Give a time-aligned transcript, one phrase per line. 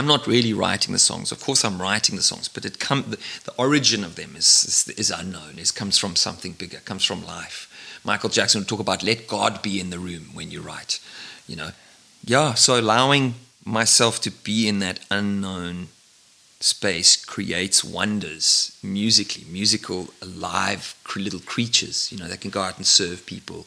[0.00, 1.30] I'm not really writing the songs.
[1.30, 4.64] Of course, I'm writing the songs, but it come the, the origin of them is,
[4.64, 5.58] is, is unknown.
[5.58, 6.78] It comes from something bigger.
[6.78, 8.00] It comes from life.
[8.02, 11.00] Michael Jackson would talk about let God be in the room when you write.
[11.46, 11.72] You know,
[12.24, 12.54] yeah.
[12.54, 15.88] So allowing myself to be in that unknown
[16.60, 22.10] space creates wonders musically, musical, alive little creatures.
[22.10, 23.66] You know, that can go out and serve people.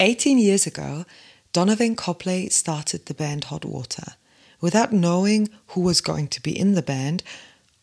[0.00, 1.06] 18 years ago,
[1.54, 4.16] Donovan Copley started the band Hot Water
[4.62, 7.22] without knowing who was going to be in the band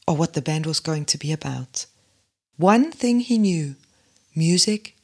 [0.07, 1.85] or what the band was going to be about.
[2.57, 3.75] One thing he knew
[4.35, 4.95] music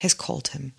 [0.00, 0.72] has called him.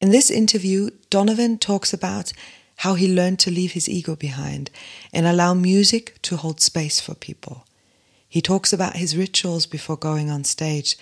[0.00, 2.32] In this interview, Donovan talks about
[2.78, 4.70] how he learned to leave his ego behind
[5.12, 7.66] and allow music to hold space for people.
[8.28, 10.96] He talks about his rituals before going on stage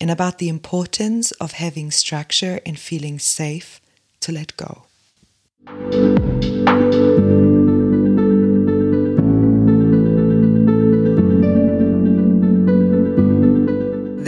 [0.00, 3.80] and about the importance of having structure and feeling safe
[4.20, 4.84] to let go.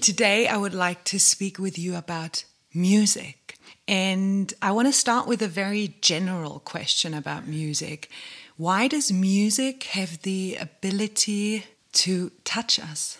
[0.00, 3.58] Today, I would like to speak with you about music.
[3.88, 8.08] And I want to start with a very general question about music.
[8.56, 11.64] Why does music have the ability
[11.94, 13.18] to touch us?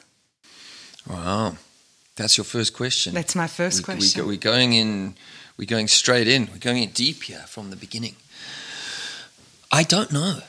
[1.08, 1.56] Wow.
[2.16, 3.14] That's your first question.
[3.14, 4.22] That's my first we, question.
[4.22, 5.16] We, we're going in,
[5.56, 6.48] we're going straight in.
[6.52, 8.16] We're going in deep here from the beginning.
[9.72, 10.40] I don't know.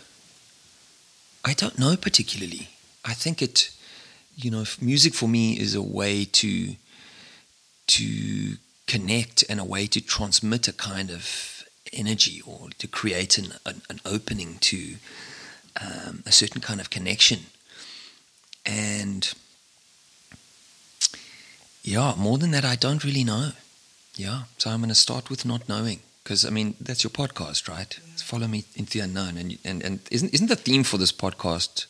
[1.44, 2.70] I don't know particularly.
[3.06, 3.72] I think it
[4.42, 6.76] you know, music for me is a way to
[7.88, 8.58] to
[8.88, 13.82] connect and a way to transmit a kind of energy or to create an, an,
[13.90, 14.96] an opening to
[15.82, 17.40] um, a certain kind of connection.
[18.66, 19.34] And
[21.84, 23.52] yeah, more than that, I don't really know.
[24.16, 27.68] Yeah, so I'm going to start with not knowing because I mean that's your podcast,
[27.68, 27.98] right?
[28.00, 28.14] Yeah.
[28.18, 31.86] Follow me into the unknown, and and and isn't isn't the theme for this podcast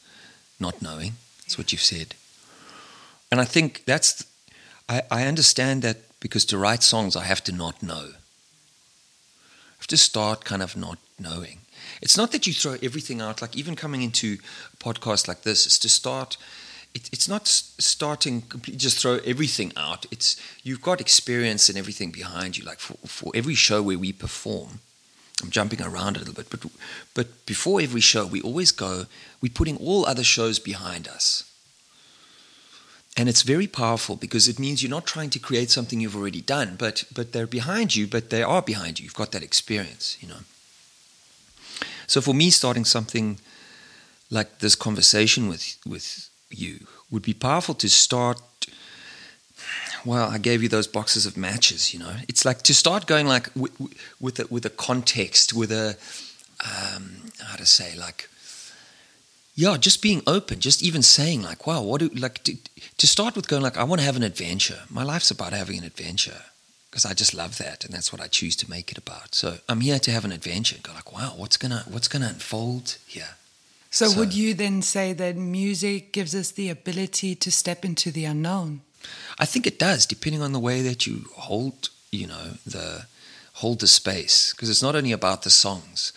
[0.60, 1.14] not knowing?
[1.42, 2.16] That's what you've said.
[3.32, 4.26] And I think that's,
[4.88, 8.10] I, I understand that because to write songs, I have to not know.
[8.14, 11.60] I have to start kind of not knowing.
[12.02, 14.38] It's not that you throw everything out, like even coming into
[14.74, 16.38] a podcast like this, is to start.
[16.94, 20.06] It, it's not starting completely just throw everything out.
[20.12, 22.66] It's you've got experience and everything behind you.
[22.66, 24.80] Like for, for every show where we perform,
[25.42, 26.66] I'm jumping around a little bit, but
[27.14, 29.06] but before every show, we always go.
[29.42, 31.49] We're putting all other shows behind us.
[33.20, 36.40] And it's very powerful because it means you're not trying to create something you've already
[36.40, 39.04] done, but but they're behind you, but they are behind you.
[39.04, 40.44] You've got that experience, you know.
[42.08, 43.40] So for me, starting something
[44.30, 48.40] like this conversation with with you would be powerful to start.
[50.06, 52.16] Well, I gave you those boxes of matches, you know.
[52.30, 53.74] It's like to start going like with
[54.22, 55.98] with a, with a context, with a
[56.64, 58.30] um, how to say like
[59.60, 62.56] yeah, just being open, just even saying like, wow, what do like to,
[62.98, 64.84] to start with going like, I want to have an adventure.
[64.90, 66.44] My life's about having an adventure
[66.90, 69.36] because I just love that, and that's what I choose to make it about.
[69.36, 70.78] So I'm here to have an adventure.
[70.82, 73.36] Go like, wow, what's gonna what's gonna unfold here?
[73.92, 78.12] So, so would you then say that music gives us the ability to step into
[78.12, 78.80] the unknown?
[79.38, 83.08] I think it does, depending on the way that you hold, you know, the
[83.56, 86.14] hold the space, because it's not only about the songs.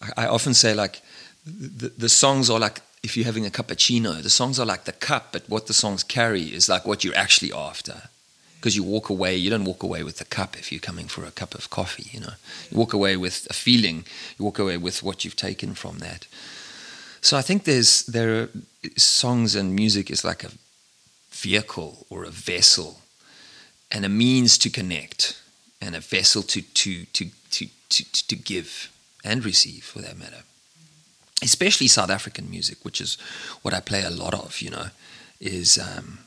[0.00, 1.02] I, I often say like
[1.46, 4.92] the, the songs are like if you're having a cappuccino, the songs are like the
[4.92, 8.02] cup, but what the songs carry is like what you're actually after.
[8.56, 11.24] Because you walk away, you don't walk away with the cup if you're coming for
[11.24, 12.32] a cup of coffee, you know.
[12.68, 14.04] You walk away with a feeling,
[14.36, 16.26] you walk away with what you've taken from that.
[17.20, 18.48] So I think there's there are
[18.96, 20.50] songs and music is like a
[21.30, 23.02] vehicle or a vessel
[23.92, 25.40] and a means to connect
[25.80, 28.90] and a vessel to to to to to, to give
[29.22, 30.42] and receive for that matter
[31.42, 33.18] especially South African music, which is
[33.62, 34.86] what I play a lot of, you know,
[35.40, 36.20] is um,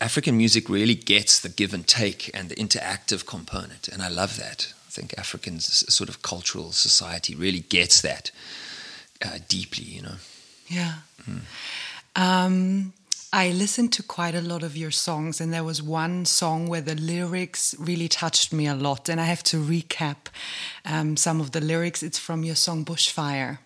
[0.00, 4.36] African music really gets the give and take and the interactive component, and I love
[4.36, 4.72] that.
[4.86, 8.30] I think Africans sort of cultural society really gets that
[9.24, 10.16] uh, deeply, you know.
[10.68, 10.94] Yeah.
[11.28, 11.40] Mm.
[12.14, 12.92] Um,
[13.32, 16.82] I listened to quite a lot of your songs, and there was one song where
[16.82, 19.08] the lyrics really touched me a lot.
[19.08, 20.28] And I have to recap
[20.84, 22.02] um, some of the lyrics.
[22.02, 23.58] It's from your song Bushfire.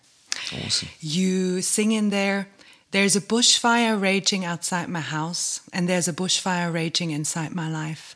[0.65, 0.89] Awesome.
[0.99, 2.47] You sing in there,
[2.91, 8.15] there's a bushfire raging outside my house, and there's a bushfire raging inside my life.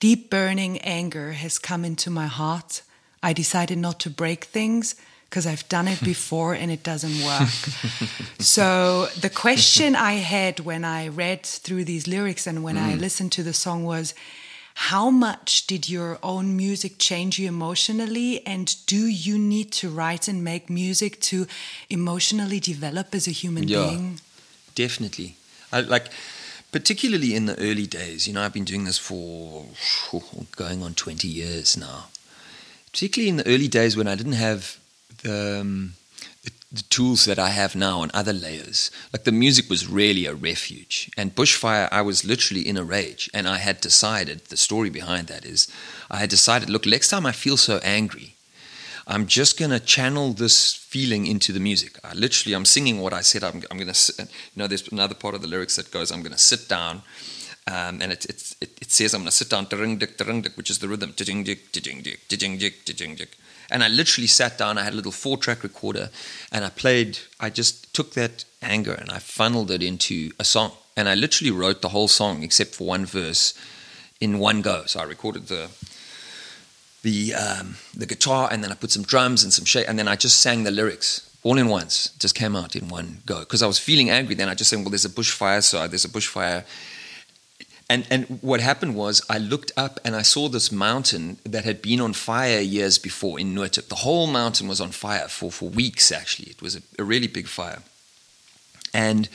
[0.00, 2.82] Deep burning anger has come into my heart.
[3.22, 4.94] I decided not to break things
[5.28, 7.48] because I've done it before and it doesn't work.
[8.38, 12.82] so the question I had when I read through these lyrics and when mm.
[12.82, 14.14] I listened to the song was
[14.78, 20.28] how much did your own music change you emotionally and do you need to write
[20.28, 21.46] and make music to
[21.88, 24.20] emotionally develop as a human yeah, being?
[24.74, 25.36] Definitely.
[25.72, 26.10] I like
[26.72, 29.64] particularly in the early days, you know, I've been doing this for
[30.56, 32.08] going on 20 years now.
[32.92, 34.78] Particularly in the early days when I didn't have
[35.22, 35.94] the, um,
[36.72, 38.90] the, tools that I have now on other layers.
[39.12, 41.10] Like the music was really a refuge.
[41.16, 43.30] And Bushfire, I was literally in a rage.
[43.32, 45.68] And I had decided, the story behind that is,
[46.10, 48.34] I had decided, look, next time I feel so angry,
[49.06, 51.98] I'm just going to channel this feeling into the music.
[52.02, 53.44] I literally, I'm singing what I said.
[53.44, 54.26] I'm, I'm going to, you
[54.56, 57.02] know, there's another part of the lyrics that goes, I'm going to sit down.
[57.68, 60.88] Um, and it, it, it, it, says, I'm going to sit down, which is the
[60.88, 61.14] rhythm.
[63.70, 66.10] And I literally sat down, I had a little four track recorder,
[66.52, 70.72] and I played, I just took that anger and I funneled it into a song.
[70.96, 73.54] And I literally wrote the whole song except for one verse
[74.20, 74.84] in one go.
[74.86, 75.68] So I recorded the
[77.02, 80.08] the um, the guitar and then I put some drums and some shake and then
[80.08, 82.08] I just sang the lyrics all in once.
[82.18, 84.34] Just came out in one go because I was feeling angry.
[84.34, 86.64] Then I just said, "Well, there's a bushfire, so there's a bushfire
[87.88, 91.80] and, and what happened was I looked up and I saw this mountain that had
[91.80, 93.88] been on fire years before in Noordhoek.
[93.88, 96.50] The whole mountain was on fire for, for weeks, actually.
[96.50, 97.82] It was a, a really big fire.
[98.92, 99.28] And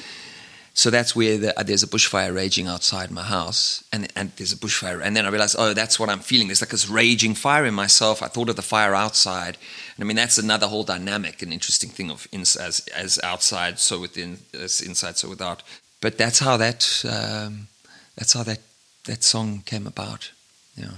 [0.74, 3.86] so that's where the, uh, there's a bushfire raging outside my house.
[3.94, 5.02] And, and there's a bushfire.
[5.02, 6.48] And then I realized, oh, that's what I'm feeling.
[6.48, 8.22] There's like this raging fire in myself.
[8.22, 9.58] I thought of the fire outside.
[9.96, 13.80] And I mean, that's another whole dynamic and interesting thing of ins- as, as outside,
[13.80, 15.64] so within, as inside, so without.
[16.02, 17.06] But that's how that.
[17.10, 17.68] Um,
[18.16, 18.60] that's how that
[19.06, 20.32] that song came about.
[20.76, 20.92] Yeah.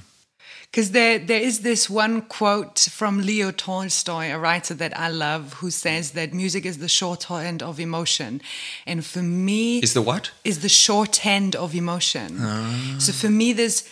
[0.74, 5.54] Because there, there is this one quote from Leo Tolstoy, a writer that I love,
[5.54, 8.42] who says that music is the shorthand of emotion,
[8.88, 10.32] and for me, is the what?
[10.44, 12.38] Is the shorthand of emotion.
[12.40, 12.96] Ah.
[12.98, 13.88] So for me, there's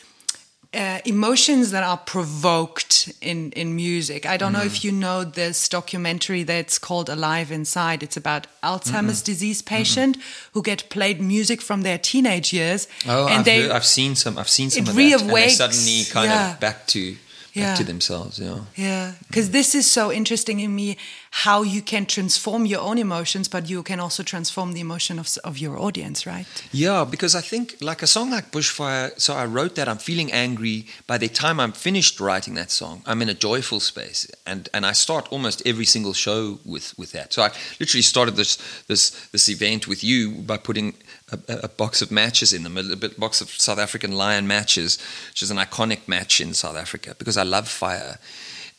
[0.74, 4.26] uh, emotions that are provoked in, in music.
[4.26, 4.60] I don't mm.
[4.60, 4.84] know if mm.
[4.86, 8.04] you know this documentary that's called Alive Inside.
[8.04, 10.22] It's about Alzheimer's mm disease patient mm
[10.54, 12.88] who get played music from their teenage years.
[13.08, 14.38] Oh, and I've, they, heard, I've seen some.
[14.38, 15.66] I've seen some it of reawakes, that.
[15.66, 16.54] And suddenly kind yeah.
[16.54, 17.16] of back to
[17.54, 17.76] yeah.
[17.76, 18.40] to themselves.
[18.40, 18.60] Yeah.
[18.76, 19.14] Yeah.
[19.28, 19.54] Because mm.
[19.54, 20.98] this is so interesting in me
[21.32, 25.30] how you can transform your own emotions, but you can also transform the emotion of,
[25.44, 26.46] of your audience, right?
[26.72, 30.32] Yeah, because I think like a song like Bushfire, so I wrote that, I'm feeling
[30.32, 30.88] angry.
[31.08, 34.28] By the time I'm finished writing that song, I'm in a joyful space.
[34.46, 37.34] And and I start almost every single show with, with that.
[37.34, 38.58] So I literally started this
[38.88, 40.96] this this event with you by putting
[41.32, 44.98] a, a, box of matches in them, a, a box of South African lion matches,
[45.30, 48.18] which is an iconic match in South Africa because I love fire.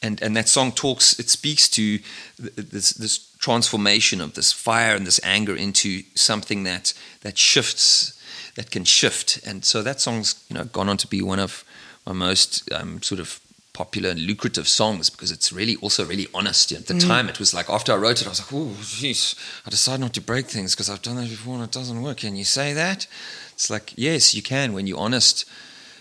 [0.03, 2.01] And, and that song talks, it speaks to
[2.39, 8.21] this, this transformation of this fire and this anger into something that, that shifts,
[8.57, 9.41] that can shift.
[9.47, 11.65] And so that song's you know, gone on to be one of
[12.05, 13.41] my most um, sort of
[13.73, 16.73] popular and lucrative songs because it's really also really honest.
[16.73, 17.07] At the mm.
[17.07, 19.35] time, it was like after I wrote it, I was like, "Oh, jeez,
[19.67, 22.19] I decided not to break things because I've done that before and it doesn't work."
[22.19, 23.07] Can you say that?
[23.55, 25.45] It's like, yes, you can when you're honest.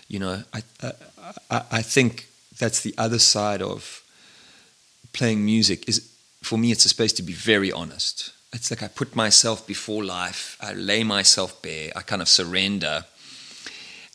[0.08, 0.62] You know, I
[1.50, 4.02] I, I think that's the other side of
[5.12, 5.88] playing music.
[5.88, 6.10] Is
[6.42, 8.32] for me, it's a space to be very honest.
[8.52, 10.58] It's like I put myself before life.
[10.60, 11.90] I lay myself bare.
[11.96, 13.06] I kind of surrender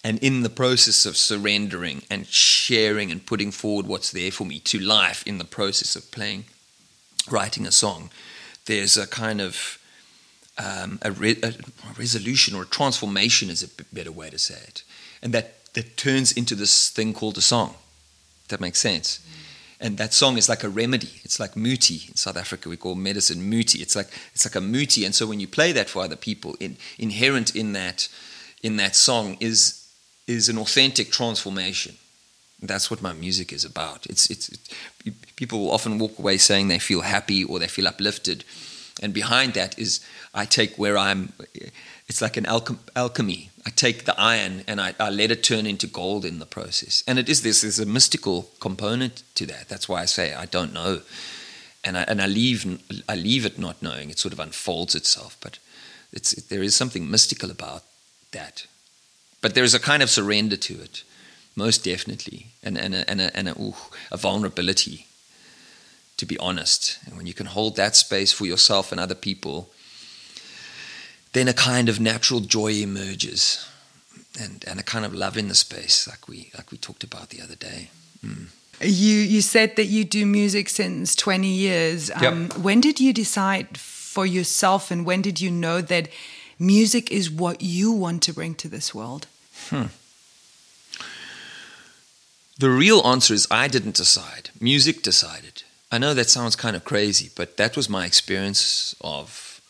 [0.04, 4.60] and in the process of surrendering and sharing and putting forward what's there for me
[4.60, 6.46] to life in the process of playing,
[7.30, 8.10] writing a song,
[8.66, 9.80] there's a kind of
[10.58, 11.54] um, a, re- a,
[11.98, 14.84] resolution or a transformation is a better way to say it.
[15.22, 17.76] And that, that turns into this thing called a song.
[18.50, 19.20] That makes sense.
[19.20, 19.38] Mm.
[19.80, 21.22] And that song is like a remedy.
[21.24, 22.08] It's like muti.
[22.08, 23.80] In South Africa, we call medicine muti.
[23.80, 25.06] It's like, it's like a muti.
[25.06, 28.08] And so when you play that for other people, in, inherent in that,
[28.64, 29.87] in that song is
[30.28, 31.96] is an authentic transformation.
[32.62, 34.06] That's what my music is about.
[34.08, 38.44] It's, it's, it, people often walk away saying they feel happy or they feel uplifted,
[39.02, 40.00] and behind that is
[40.34, 41.34] I take where I'm
[42.08, 43.52] it's like an alchem- alchemy.
[43.66, 47.04] I take the iron and I, I let it turn into gold in the process.
[47.06, 49.68] And it is this, there's a mystical component to that.
[49.68, 51.02] That's why I say I don't know.
[51.84, 52.80] And I, and I leave,
[53.10, 54.10] I leave it not knowing.
[54.10, 55.36] It sort of unfolds itself.
[55.42, 55.60] But
[56.14, 57.84] it's, there is something mystical about
[58.32, 58.66] that.
[59.42, 61.04] But there's a kind of surrender to it,
[61.56, 63.76] most definitely, and, and, a, and, a, and a, ooh,
[64.12, 65.08] a vulnerability,
[66.18, 66.98] to be honest.
[67.06, 69.70] And when you can hold that space for yourself and other people,
[71.34, 73.68] then a kind of natural joy emerges
[74.40, 77.30] and, and a kind of love in the space like we like we talked about
[77.30, 77.90] the other day.
[78.26, 78.48] Mm.
[78.82, 82.12] You you said that you do music since 20 years.
[82.12, 82.58] Um, yep.
[82.58, 86.10] When did you decide for yourself and when did you know that
[86.60, 89.28] music is what you want to bring to this world?
[89.70, 89.86] Hmm.
[92.60, 94.50] The real answer is I didn't decide.
[94.60, 95.64] Music decided.
[95.92, 99.62] I know that sounds kind of crazy, but that was my experience of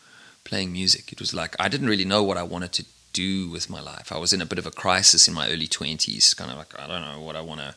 [0.44, 1.12] playing music.
[1.12, 4.10] It was like I didn't really know what I wanted to do with my life.
[4.10, 6.78] I was in a bit of a crisis in my early 20s, kind of like,
[6.78, 7.74] I don't know what I want to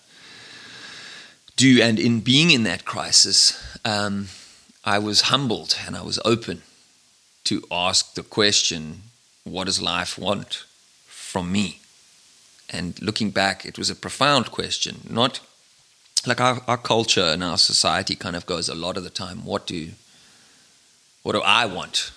[1.56, 1.82] do.
[1.82, 4.28] And in being in that crisis, um,
[4.86, 6.62] I was humbled and I was open
[7.46, 9.04] to ask the question,
[9.44, 10.66] what does life want
[11.08, 11.80] from me?
[12.70, 15.40] And looking back, it was a profound question, not
[16.26, 19.44] like our, our culture and our society kind of goes a lot of the time,
[19.44, 19.90] what do,
[21.24, 22.12] what do I want?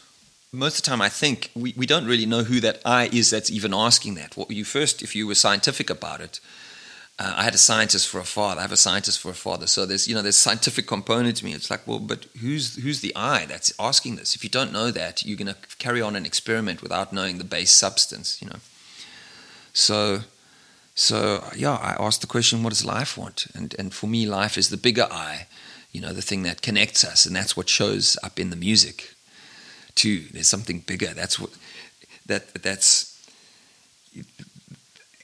[0.54, 3.30] most of the time I think we, we don't really know who that I is
[3.30, 4.36] that's even asking that.
[4.36, 6.40] What you first, if you were scientific about it,
[7.18, 8.58] uh, I had a scientist for a father.
[8.58, 9.66] I have a scientist for a father.
[9.66, 11.52] So there's you know there's scientific component to me.
[11.52, 14.34] It's like well, but who's who's the I that's asking this?
[14.34, 17.44] If you don't know that, you're going to carry on an experiment without knowing the
[17.44, 18.42] base substance.
[18.42, 18.58] You know.
[19.72, 20.22] So
[20.96, 23.46] so yeah, I asked the question, what does life want?
[23.54, 25.46] And and for me, life is the bigger I.
[25.92, 29.14] You know, the thing that connects us, and that's what shows up in the music
[29.94, 30.24] too.
[30.32, 31.14] There's something bigger.
[31.14, 31.50] That's what
[32.26, 33.12] that that's.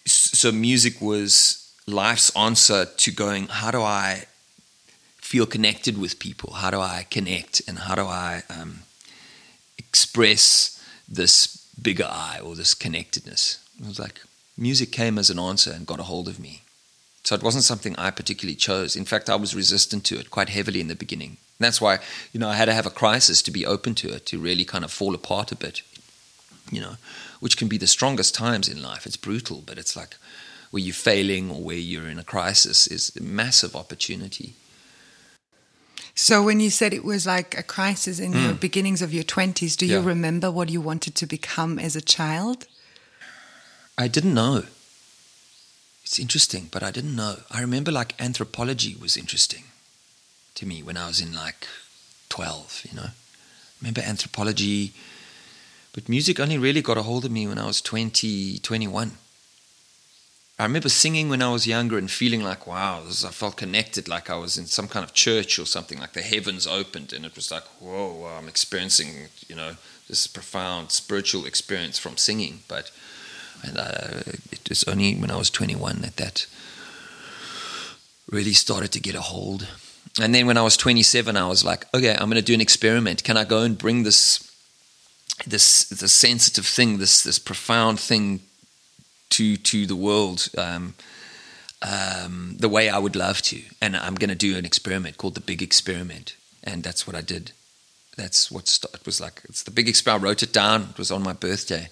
[0.07, 1.60] So music was
[1.91, 3.49] life's answer to going.
[3.49, 4.25] How do I
[5.17, 6.55] feel connected with people?
[6.55, 8.81] How do I connect, and how do I um,
[9.79, 13.59] express this bigger I or this connectedness?
[13.81, 14.21] It was like
[14.57, 16.63] music came as an answer and got a hold of me.
[17.23, 18.97] So it wasn't something I particularly chose.
[18.97, 21.37] In fact, I was resistant to it quite heavily in the beginning.
[21.59, 21.99] And that's why,
[22.33, 24.65] you know, I had to have a crisis to be open to it, to really
[24.65, 25.83] kind of fall apart a bit,
[26.73, 26.97] you know,
[27.41, 29.07] which can be the strongest times in life.
[29.07, 30.17] It's brutal, but it's like
[30.71, 34.55] where you're failing or where you're in a crisis is a massive opportunity.
[36.15, 38.45] So when you said it was like a crisis in mm.
[38.45, 42.01] your beginnings of your 20s, do you remember what you wanted to become as a
[42.01, 42.67] child?
[43.97, 44.65] I didn't know.
[46.05, 47.37] It's interesting, but I didn't know.
[47.51, 49.65] I remember like anthropology was interesting
[50.57, 51.67] to me when I was in like
[52.29, 53.11] 12, you know.
[53.11, 53.13] I
[53.81, 54.93] remember anthropology,
[55.93, 59.13] but music only really got a hold of me when I was 20, 21.
[60.61, 64.09] I remember singing when I was younger and feeling like, wow, this, I felt connected,
[64.09, 67.25] like I was in some kind of church or something, like the heavens opened, and
[67.25, 69.77] it was like, whoa, I'm experiencing, you know,
[70.07, 72.61] this profound spiritual experience from singing.
[72.69, 72.91] But
[73.63, 74.21] and uh,
[74.53, 76.47] it was only when I was 21 that that
[78.31, 79.67] really started to get a hold.
[80.21, 82.61] And then when I was 27, I was like, okay, I'm going to do an
[82.61, 83.25] experiment.
[83.25, 84.47] Can I go and bring this,
[85.47, 88.41] this, this sensitive thing, this, this profound thing,
[89.31, 90.95] to to the world um,
[91.83, 93.61] um, the way I would love to?
[93.81, 97.23] And I'm going to do an experiment called the Big Experiment, and that's what I
[97.23, 97.53] did.
[98.17, 99.43] That's what it was like.
[99.49, 100.25] It's the big experiment.
[100.25, 100.89] I wrote it down.
[100.91, 101.89] It was on my birthday.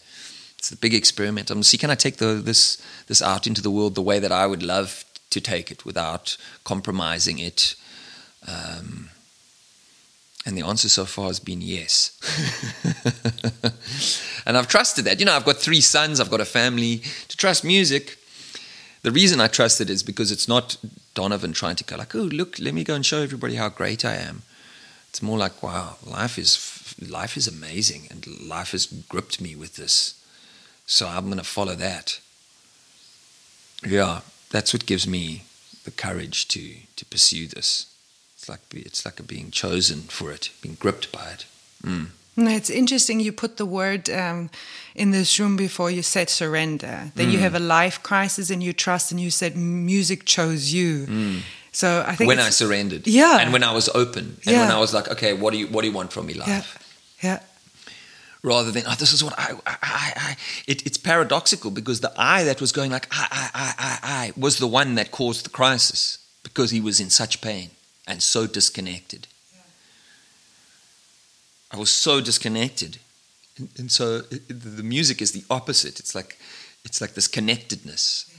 [0.58, 1.50] It's the big experiment.
[1.50, 4.32] I'm see, can I take the, this this out into the world the way that
[4.32, 7.76] I would love to take it without compromising it?
[8.46, 9.10] Um,
[10.48, 12.18] and the answer so far has been yes.
[14.46, 15.20] and I've trusted that.
[15.20, 17.02] You know, I've got three sons, I've got a family.
[17.28, 18.16] To trust music,
[19.02, 20.78] the reason I trust it is because it's not
[21.12, 24.06] Donovan trying to go like, oh, look, let me go and show everybody how great
[24.06, 24.40] I am.
[25.10, 29.76] It's more like, wow, life is life is amazing, and life has gripped me with
[29.76, 30.14] this.
[30.86, 32.20] So I'm going to follow that.
[33.86, 35.44] Yeah, that's what gives me
[35.84, 37.87] the courage to to pursue this.
[38.48, 41.44] It's like it's like being chosen for it, being gripped by it.
[41.82, 42.06] Mm.
[42.36, 44.48] No, It's interesting you put the word um,
[44.94, 48.72] in this room before you said surrender, that you have a life crisis and you
[48.72, 51.06] trust, and you said music chose you.
[51.72, 53.38] So I think When I surrendered, Yeah.
[53.40, 55.82] and when I was open, and when I was like, okay, what do you what
[55.82, 56.48] do you want from me, life?
[57.22, 57.40] yeah, yeah,
[58.42, 60.36] rather than oh, this is what I, I, I, I.
[60.66, 64.32] It, it's paradoxical because the I that was going like I, I, I, I, I
[64.40, 67.70] was the one that caused the crisis because he was in such pain
[68.08, 69.28] and so disconnected.
[71.70, 72.98] I was so disconnected
[73.58, 76.00] and, and so it, the music is the opposite.
[76.00, 76.38] It's like
[76.84, 78.34] it's like this connectedness.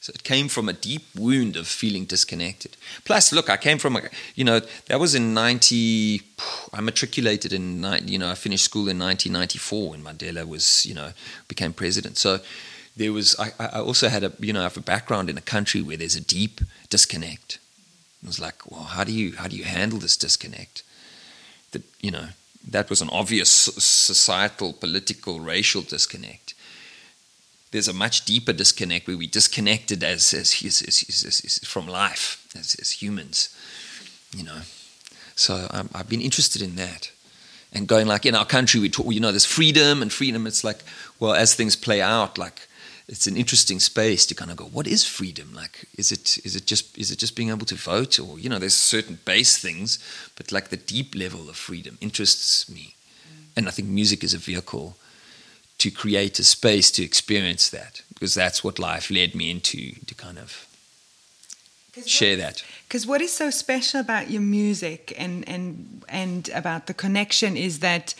[0.00, 2.76] So it came from a deep wound of feeling disconnected.
[3.04, 4.02] Plus, look, I came from a,
[4.34, 6.22] you know, that was in 90,
[6.72, 11.12] I matriculated in, you know, I finished school in 1994 when Mandela was, you know,
[11.46, 12.18] became president.
[12.18, 12.40] So
[12.96, 15.42] there was, I, I also had a, you know, I have a background in a
[15.42, 17.58] country where there's a deep disconnect.
[18.22, 20.82] It was like, well, how do you, how do you handle this disconnect?
[21.72, 22.28] That, you know,
[22.68, 26.54] that was an obvious societal, political, racial disconnect.
[27.72, 32.46] There's a much deeper disconnect where we disconnected as as, as, as, as, from life
[32.54, 33.48] as, as humans
[34.36, 34.60] you know.
[35.34, 37.10] So I've been interested in that
[37.72, 40.46] and going like in our country we talk you know there's freedom and freedom.
[40.46, 40.80] It's like
[41.18, 42.68] well as things play out like
[43.08, 45.52] it's an interesting space to kind of go what is freedom?
[45.54, 48.18] Like is it is it just is it just being able to vote?
[48.18, 49.98] Or you know there's certain base things
[50.36, 52.94] but like the deep level of freedom interests me.
[53.26, 53.44] Mm.
[53.56, 54.96] And I think music is a vehicle
[55.78, 60.14] to create a space to experience that because that's what life led me into to
[60.14, 60.66] kind of
[62.06, 62.62] share that.
[62.86, 67.80] Because what is so special about your music and and and about the connection is
[67.80, 68.14] that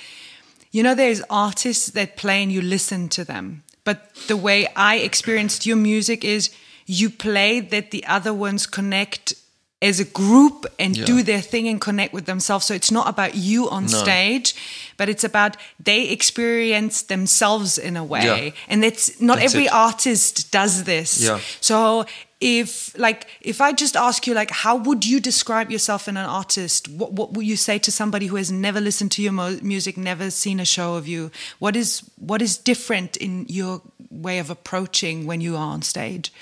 [0.73, 4.97] you know there's artists that play and you listen to them, but the way I
[4.97, 6.51] experienced your music is
[6.87, 9.35] you play that the other ones connect
[9.81, 11.05] as a group and Yeah.
[11.05, 12.67] do their thing and connect with themselves.
[12.67, 13.99] So it's not about you on No.
[14.03, 14.55] stage,
[14.97, 18.25] but it's about they experience themselves in a way.
[18.47, 18.63] Yeah.
[18.69, 19.73] And it's not That's every it.
[19.73, 21.19] artist does this.
[21.21, 21.41] Yeah.
[21.61, 22.07] So
[22.43, 26.27] if like if I just ask you like how would you describe yourself in an
[26.27, 26.89] artist?
[26.89, 29.33] What what would you say to somebody who has never listened to your
[29.63, 31.31] music, never seen a show of you?
[31.61, 33.81] What is what is different in your
[34.11, 36.33] way of approaching when you are on stage?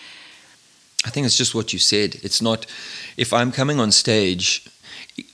[1.04, 2.16] I think it's just what you said.
[2.22, 2.66] It's not
[3.16, 4.66] if I'm coming on stage.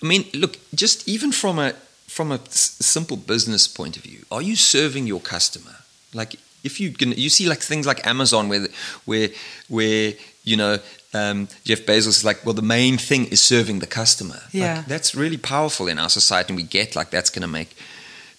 [0.03, 1.75] I mean, look, just even from a
[2.09, 5.77] from a simple business point of view, are you serving your customer?
[6.13, 8.67] Like if you can, you see like things like Amazon where
[9.05, 9.29] where
[9.69, 10.15] where
[10.47, 10.79] you know
[11.13, 14.41] um, Jeff Bezos is like, well, the main thing is serving the customer.
[14.45, 14.85] Like, Yeah.
[14.87, 17.71] that's really powerful in our society, and we get like that's going to make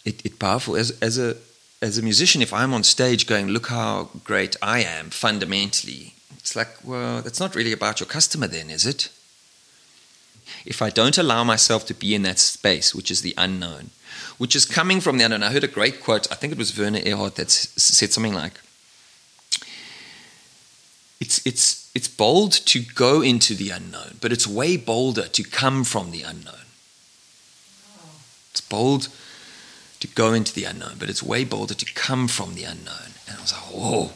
[0.05, 1.35] it, it powerful as as a
[1.81, 2.41] as a musician.
[2.41, 7.39] If I'm on stage going, look how great I am, fundamentally, it's like, well, that's
[7.39, 9.09] not really about your customer, then, is it?
[10.65, 13.89] If I don't allow myself to be in that space, which is the unknown,
[14.37, 15.43] which is coming from the unknown.
[15.43, 16.31] I heard a great quote.
[16.31, 18.53] I think it was Werner Erhard that said something like,
[21.27, 25.83] "It's it's it's bold to go into the unknown, but it's way bolder to come
[25.83, 26.67] from the unknown."
[28.51, 29.09] It's bold
[29.99, 33.11] to go into the unknown, but it's way bolder to come from the unknown.
[33.27, 34.11] And I was like, whoa.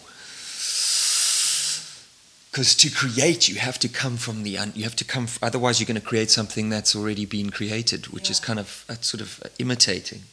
[2.50, 5.24] Because to create, you have to come from the un- you have to come.
[5.24, 8.84] F- otherwise, you're going to create something that's already been created, which is kind of
[8.90, 10.24] uh, sort of uh, imitating.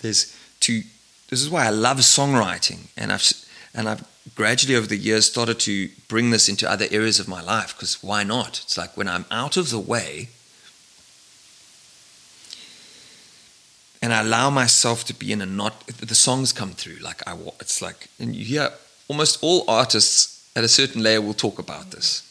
[0.00, 0.82] There's to.
[1.28, 3.22] This is why I love songwriting, and I've
[3.74, 4.04] and I've
[4.34, 7.74] gradually over the years started to bring this into other areas of my life.
[7.74, 8.60] Because why not?
[8.60, 10.28] It's like when I'm out of the way,
[14.02, 17.38] and I allow myself to be in a not the songs come through like I
[17.60, 18.70] it's like and you hear
[19.08, 22.28] almost all artists at a certain layer will talk about this.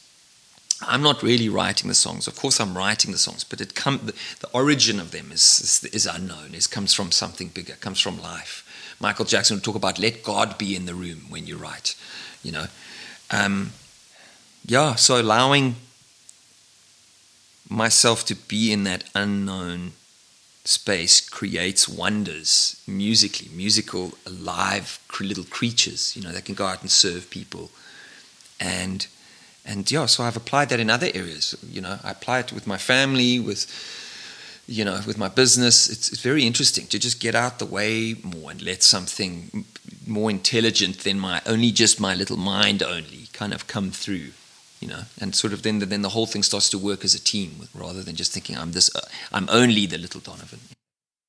[0.88, 2.28] I'm not really writing the songs.
[2.28, 5.82] Of course, I'm writing the songs, but it come the, the origin of them is,
[5.84, 6.54] is is unknown.
[6.54, 7.74] It comes from something bigger.
[7.74, 8.68] Comes from life.
[9.02, 11.96] Michael Jackson would talk about let God be in the room when you write.
[12.44, 12.66] You know,
[13.32, 13.74] um,
[14.66, 14.96] yeah.
[14.96, 15.76] So allowing
[17.70, 19.94] myself to be in that unknown
[20.64, 26.92] space creates wonders musically, musical, alive little creatures, you know, that can go out and
[26.92, 27.70] serve people.
[28.60, 29.08] And
[29.64, 31.56] and yeah, so I've applied that in other areas.
[31.70, 33.68] You know, I apply it with my family, with
[34.72, 35.90] you know, with my business.
[35.90, 39.66] It's it's very interesting to just get out the way more and let something
[40.08, 44.32] more intelligent than my only just my little mind only kind of come through
[44.82, 47.14] you know, and sort of then the, then the whole thing starts to work as
[47.14, 50.60] a team with, rather than just thinking I'm this, uh, I'm only the little Donovan.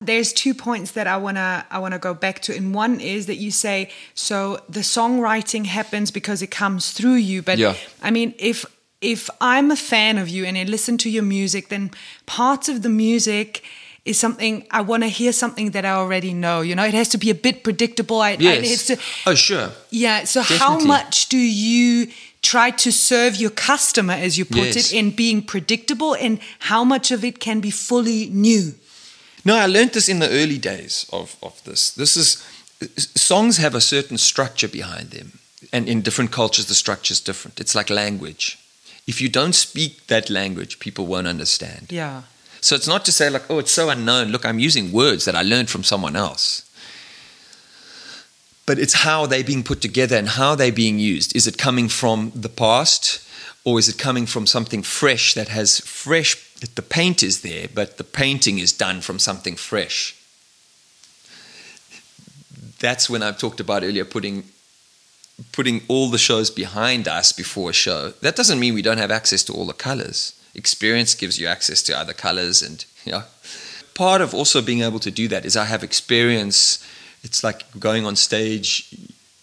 [0.01, 3.37] There's two points that I wanna I wanna go back to, and one is that
[3.37, 7.75] you say so the songwriting happens because it comes through you, but Yeah.
[8.01, 8.65] I mean if
[9.03, 11.91] if I'm a fan of you and I listen to your music, then
[12.25, 13.63] parts of the music
[14.05, 16.61] is something I want to hear something that I already know.
[16.61, 18.19] You know, it has to be a bit predictable.
[18.21, 19.69] I, I, it has to, oh, sure.
[19.91, 20.25] yeah.
[20.25, 22.07] So how much do you
[22.41, 24.91] try to serve your customer, as you put Yes.
[24.91, 28.73] it, in being predictable, and how much of it can be fully new?
[29.45, 31.91] No, I learned this in the early days of, of this.
[31.91, 32.43] This is
[33.15, 35.31] songs have a certain structure behind them,
[35.71, 37.59] and in different cultures the structure is different.
[37.59, 38.57] It's like language.
[39.05, 41.87] If you don't speak that language, people won't understand.
[41.91, 42.23] Yeah.
[42.61, 44.29] So it's not to say like, oh, it's so unknown.
[44.31, 46.63] Look, I'm using words that I learned from someone else.
[48.65, 51.35] but it's how they're being put together and how they're being used.
[51.35, 53.19] Is it coming from the past,
[53.63, 56.35] or is it coming from something fresh that has fresh?
[56.75, 60.15] The paint is there, but the painting is done from something fresh.
[62.79, 64.45] That's when I've talked about earlier putting
[65.51, 68.11] putting all the shows behind us before a show.
[68.21, 70.33] That doesn't mean we don't have access to all the colors.
[70.55, 73.23] Experience gives you access to other colors, and you know,
[73.93, 76.85] part of also being able to do that is I have experience.
[77.23, 78.93] It's like going on stage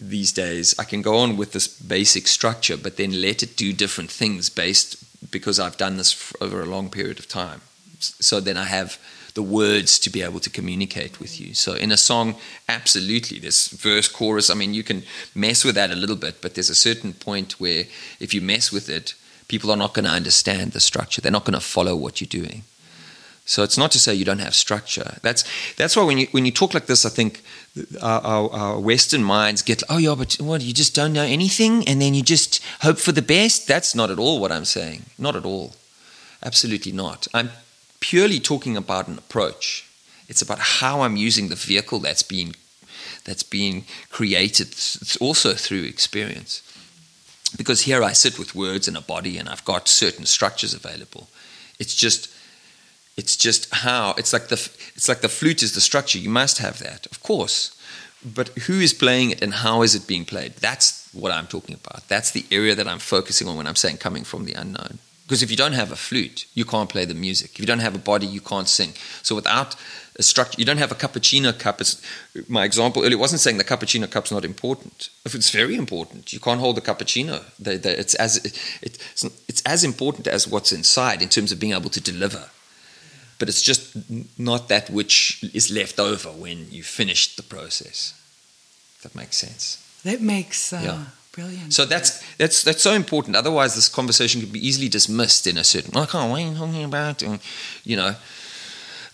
[0.00, 0.74] these days.
[0.78, 4.48] I can go on with this basic structure, but then let it do different things
[4.48, 4.96] based
[5.30, 7.60] because I've done this over a long period of time.
[7.98, 8.98] So then I have
[9.34, 11.54] the words to be able to communicate with you.
[11.54, 12.36] So in a song,
[12.68, 14.50] absolutely, there's verse, chorus.
[14.50, 15.02] I mean, you can
[15.34, 17.84] mess with that a little bit, but there's a certain point where
[18.18, 19.14] if you mess with it,
[19.48, 21.20] people are not going to understand the structure.
[21.20, 22.62] They're not going to follow what you're doing.
[23.46, 25.18] So it's not to say you don't have structure.
[25.22, 25.42] That's
[25.74, 27.42] that's why when you when you talk like this, I think
[28.00, 31.86] our, our, our, Western minds get, oh yeah, but what you just don't know anything,
[31.88, 33.66] and then you just hope for the best.
[33.66, 35.06] That's not at all what I'm saying.
[35.18, 35.74] Not at all.
[36.44, 37.26] Absolutely not.
[37.34, 37.50] I'm
[38.00, 39.88] purely talking about an approach.
[40.28, 42.54] It's about how I'm using the vehicle that's being
[43.24, 44.68] that's being created.
[44.68, 46.62] It's also through experience.
[47.56, 51.28] Because here I sit with words and a body, and I've got certain structures available.
[51.78, 52.32] It's just
[53.16, 54.60] it's just how it's like the
[54.94, 56.18] it's like the flute is the structure.
[56.18, 57.76] You must have that, of course.
[58.22, 60.52] But who is playing it and how is it being played?
[60.56, 62.06] That's what I'm talking about.
[62.08, 64.98] That's the area that I'm focusing on when I'm saying coming from the unknown.
[65.30, 67.52] Because if you don't have a flute, you can't play the music.
[67.52, 68.94] If you don't have a body, you can't sing.
[69.22, 69.76] So without
[70.16, 71.80] a structure, you don't have a cappuccino cup.
[71.80, 72.02] It's,
[72.48, 75.08] my example earlier wasn't saying the cappuccino cup's not important.
[75.24, 77.44] If it's very important, you can't hold the cappuccino.
[77.60, 81.60] They, they, it's as it, it's, it's as important as what's inside in terms of
[81.60, 82.50] being able to deliver
[83.38, 83.96] but it's just
[84.36, 88.12] not that which is left over when you finished the process.
[89.02, 89.78] That makes sense.
[90.04, 91.04] That makes uh, yeah.
[91.32, 91.72] Brilliant.
[91.72, 93.36] So that's that's that's so important.
[93.36, 95.92] Otherwise, this conversation could be easily dismissed in a certain.
[95.94, 96.30] Well, I can't.
[96.30, 97.22] What are you talking about?
[97.22, 97.40] And,
[97.84, 98.14] you know.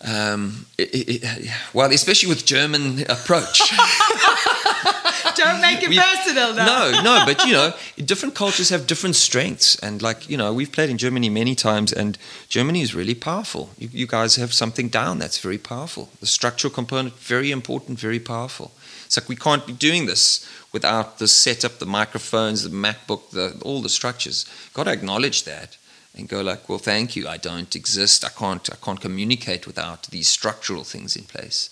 [0.04, 3.62] Um, it, it, well, especially with German approach.
[5.36, 6.64] Don't make it we, personal, though.
[6.64, 7.72] No, no, but you know,
[8.04, 11.92] different cultures have different strengths, and like you know, we've played in Germany many times,
[11.92, 13.70] and Germany is really powerful.
[13.78, 16.08] You, you guys have something down that's very powerful.
[16.20, 18.72] The structural component, very important, very powerful.
[19.06, 23.58] It's like we can't be doing this without the setup, the microphones, the MacBook, the,
[23.64, 24.44] all the structures.
[24.74, 25.78] Got to acknowledge that
[26.14, 27.26] and go like, well, thank you.
[27.28, 28.24] I don't exist.
[28.24, 28.68] I can't.
[28.70, 31.70] I can't communicate without these structural things in place.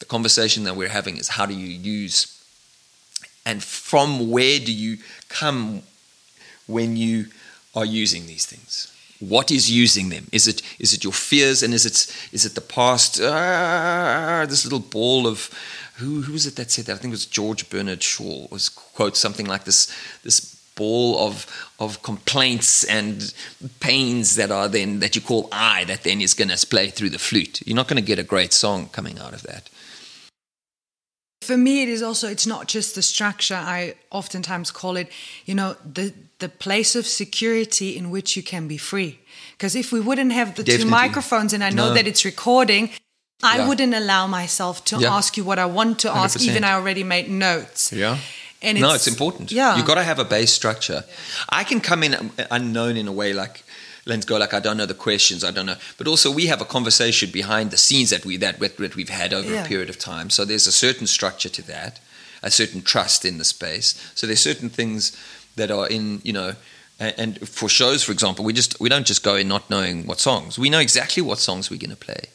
[0.00, 2.34] The conversation that we're having is how do you use
[3.46, 5.82] and from where do you come
[6.66, 7.26] when you
[7.74, 8.90] are using these things?
[9.20, 10.26] What is using them?
[10.32, 13.20] Is it is it your fears and is it is it the past?
[13.22, 15.50] Ah, this little ball of
[15.96, 16.94] who who was it that said that?
[16.94, 21.46] I think it was George Bernard Shaw was quote something like this this ball of
[21.78, 23.32] of complaints and
[23.80, 27.10] pains that are then that you call I that then is going to play through
[27.10, 27.62] the flute.
[27.66, 29.70] You're not going to get a great song coming out of that.
[31.42, 33.54] For me, it is also, it's not just the structure.
[33.54, 35.12] I oftentimes call it,
[35.44, 39.18] you know, the, the place of security in which you can be free.
[39.52, 40.84] Because if we wouldn't have the Definitely.
[40.84, 41.94] two microphones and I know no.
[41.94, 42.90] that it's recording,
[43.42, 43.68] I yeah.
[43.68, 45.14] wouldn't allow myself to yeah.
[45.14, 46.16] ask you what I want to 100%.
[46.16, 47.92] ask, even I already made notes.
[47.92, 48.18] Yeah.
[48.62, 49.52] And it's, no, it's important.
[49.52, 49.76] Yeah.
[49.76, 51.04] You've got to have a base structure.
[51.06, 51.14] Yeah.
[51.50, 53.64] I can come in unknown in a way like
[54.06, 55.76] Let's go like I don't know the questions, I don't know.
[55.96, 59.32] But also we have a conversation behind the scenes that we that, that we've had
[59.32, 60.30] over a period of time.
[60.30, 62.00] So there's a certain structure to that,
[62.42, 63.94] a certain trust in the space.
[64.14, 65.16] So there's certain things
[65.56, 66.54] that are in you know.
[67.00, 70.20] And for shows, for example, we just we don't just go in not knowing what
[70.20, 70.58] songs.
[70.58, 72.28] We know exactly what songs we're going to play,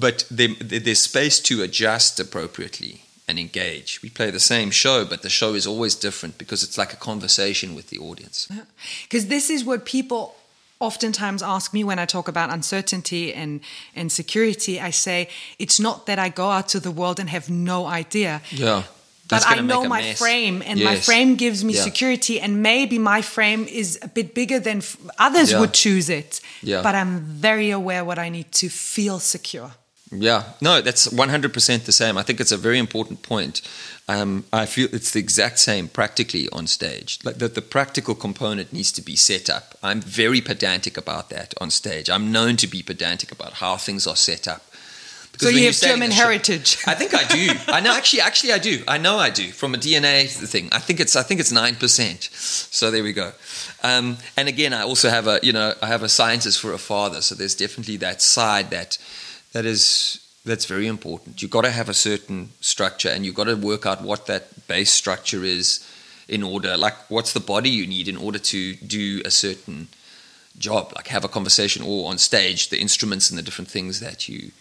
[0.00, 4.02] but there's space to adjust appropriately and engage.
[4.02, 6.96] We play the same show, but the show is always different because it's like a
[6.96, 8.48] conversation with the audience.
[8.50, 8.62] Uh-huh.
[9.04, 10.36] Because this is what people
[10.80, 13.60] oftentimes ask me when I talk about uncertainty and,
[13.94, 15.28] and security, I say,
[15.58, 18.42] it's not that I go out to the world and have no idea.
[18.50, 18.82] Yeah.
[19.28, 20.18] But I know my mess.
[20.18, 20.84] frame, and yes.
[20.84, 21.80] my frame gives me yeah.
[21.80, 25.60] security, and maybe my frame is a bit bigger than f- others yeah.
[25.60, 26.42] would choose it.
[26.62, 26.82] Yeah.
[26.82, 29.72] But I'm very aware what I need to feel secure.
[30.16, 32.16] Yeah, no, that's 100% the same.
[32.16, 33.60] I think it's a very important point.
[34.08, 37.18] Um, I feel it's the exact same practically on stage.
[37.24, 39.76] Like that, the practical component needs to be set up.
[39.82, 42.10] I'm very pedantic about that on stage.
[42.10, 44.62] I'm known to be pedantic about how things are set up.
[45.32, 46.78] Because so you have German heritage.
[46.86, 47.50] I think I do.
[47.66, 47.92] I know.
[47.92, 48.84] Actually, actually, I do.
[48.86, 49.50] I know I do.
[49.50, 51.16] From a DNA thing, I think it's.
[51.16, 52.28] I think it's nine percent.
[52.32, 53.32] So there we go.
[53.82, 55.40] Um, and again, I also have a.
[55.42, 57.20] You know, I have a scientist for a father.
[57.20, 58.96] So there's definitely that side that
[59.54, 61.40] that is That's very important.
[61.40, 64.68] You've got to have a certain structure and you've got to work out what that
[64.68, 65.80] base structure is
[66.28, 69.88] in order, like, what's the body you need in order to do a certain
[70.58, 74.28] job, like have a conversation or on stage, the instruments and the different things that
[74.28, 74.52] you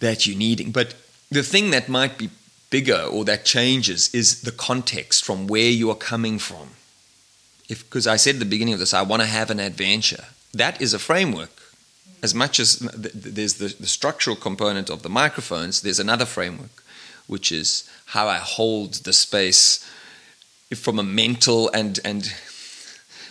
[0.00, 0.70] that you're needing.
[0.70, 0.94] But
[1.30, 2.30] the thing that might be
[2.70, 6.70] bigger or that changes is the context from where you are coming from.
[7.68, 10.26] If because I said at the beginning of this, I want to have an adventure.
[10.54, 11.57] That is a framework.
[12.22, 16.82] As much as there's the, the structural component of the microphones, there's another framework,
[17.26, 19.88] which is how I hold the space
[20.74, 22.32] from a mental and and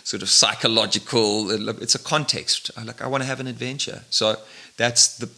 [0.04, 1.50] sort of psychological.
[1.50, 2.70] Uh, it's a context.
[2.76, 4.04] Uh, I like I want to have an adventure.
[4.10, 4.36] So
[4.76, 5.28] that's the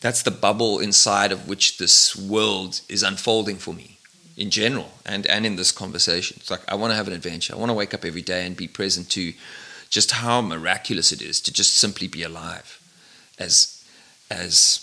[0.00, 3.98] that's the bubble inside of which this world is unfolding for me
[4.36, 6.36] in general and, and in this conversation.
[6.40, 7.54] It's like I want to have an adventure.
[7.54, 9.32] I want to wake up every day and be present to
[9.88, 12.80] just how miraculous it is to just simply be alive.
[13.38, 13.84] As
[14.30, 14.82] as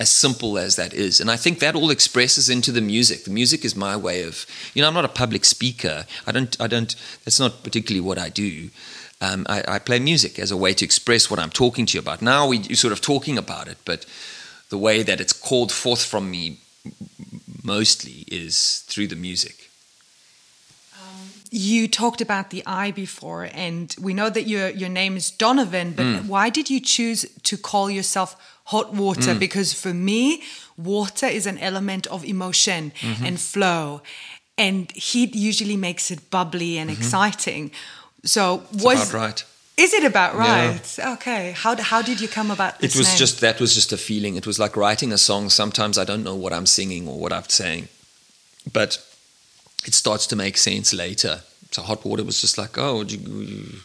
[0.00, 1.20] as simple as that is.
[1.20, 3.24] And I think that all expresses into the music.
[3.24, 6.06] The music is my way of you know, I'm not a public speaker.
[6.26, 8.70] I don't I don't that's not particularly what I do
[9.20, 12.00] um, I, I, play music as a way to express what I'm talking to you
[12.00, 12.20] about.
[12.20, 14.06] Now we're sort of talking about it, but
[14.70, 16.58] the way that it's called forth from me
[17.62, 19.63] mostly is through the music.
[21.56, 25.92] You talked about the I before, and we know that your your name is Donovan.
[25.92, 26.26] But mm.
[26.26, 29.34] why did you choose to call yourself Hot Water?
[29.34, 29.38] Mm.
[29.38, 30.42] Because for me,
[30.76, 33.24] water is an element of emotion mm-hmm.
[33.24, 34.02] and flow,
[34.58, 37.00] and heat usually makes it bubbly and mm-hmm.
[37.00, 37.70] exciting.
[38.24, 39.44] So it's was right.
[39.76, 40.98] Is it about right?
[40.98, 41.12] Yeah.
[41.14, 41.52] Okay.
[41.52, 42.96] How how did you come about this?
[42.96, 43.18] It was name?
[43.18, 44.34] just that was just a feeling.
[44.34, 45.50] It was like writing a song.
[45.50, 47.86] Sometimes I don't know what I'm singing or what I'm saying,
[48.72, 48.98] but
[49.84, 51.42] it starts to make sense later.
[51.70, 53.80] So hot water was just like, oh, you,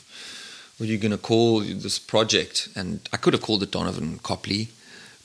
[0.77, 2.69] what are you going to call this project?
[2.75, 4.69] And I could have called it Donovan Copley,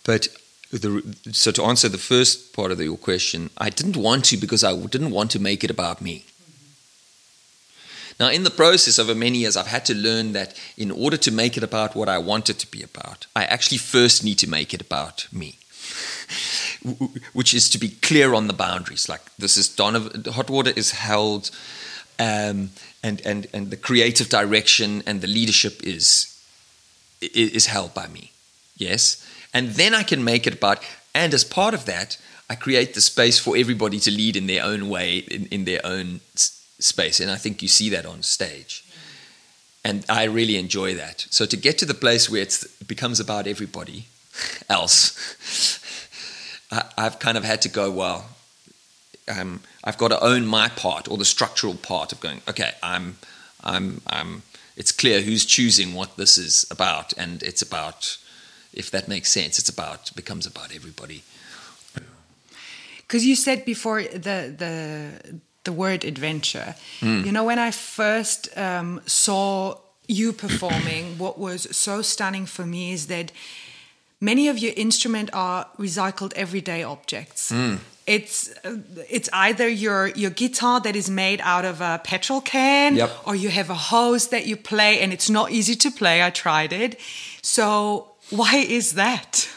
[0.04, 0.28] but
[0.70, 4.64] the, so to answer the first part of your question, I didn't want to because
[4.64, 6.24] I didn't want to make it about me.
[8.18, 11.32] Now, in the process over many years, I've had to learn that in order to
[11.32, 14.48] make it about what I want it to be about, I actually first need to
[14.48, 15.58] make it about me.
[17.32, 19.08] Which is to be clear on the boundaries.
[19.08, 21.50] Like this is Donovan, hot water is held,
[22.18, 22.70] um,
[23.02, 26.38] and and and the creative direction and the leadership is
[27.20, 28.32] is held by me.
[28.76, 30.82] Yes, and then I can make it about.
[31.14, 32.18] And as part of that,
[32.50, 35.80] I create the space for everybody to lead in their own way, in, in their
[35.84, 37.20] own space.
[37.20, 38.84] And I think you see that on stage.
[39.84, 41.26] And I really enjoy that.
[41.30, 44.06] So to get to the place where it becomes about everybody
[44.68, 45.80] else,
[46.74, 48.26] I, have kind of had to go, well,
[49.28, 53.16] um, I've got to own my part or the structural part of going, okay, I'm,
[53.62, 54.42] I'm, I'm,
[54.76, 57.12] it's clear who's choosing what this is about.
[57.16, 58.18] And it's about,
[58.72, 61.22] if that makes sense, it's about, becomes about everybody.
[62.98, 66.74] Because you said before the, the, the word adventure.
[67.00, 67.26] Mm.
[67.26, 72.92] You know, when I first um, saw you performing, what was so stunning for me
[72.92, 73.32] is that
[74.24, 77.52] many of your instruments are recycled everyday objects.
[77.52, 77.78] Mm.
[78.06, 78.76] It's uh,
[79.10, 83.10] it's either your your guitar that is made out of a petrol can, yep.
[83.26, 86.22] or you have a hose that you play, and it's not easy to play.
[86.22, 87.00] I tried it.
[87.42, 89.48] So why is that?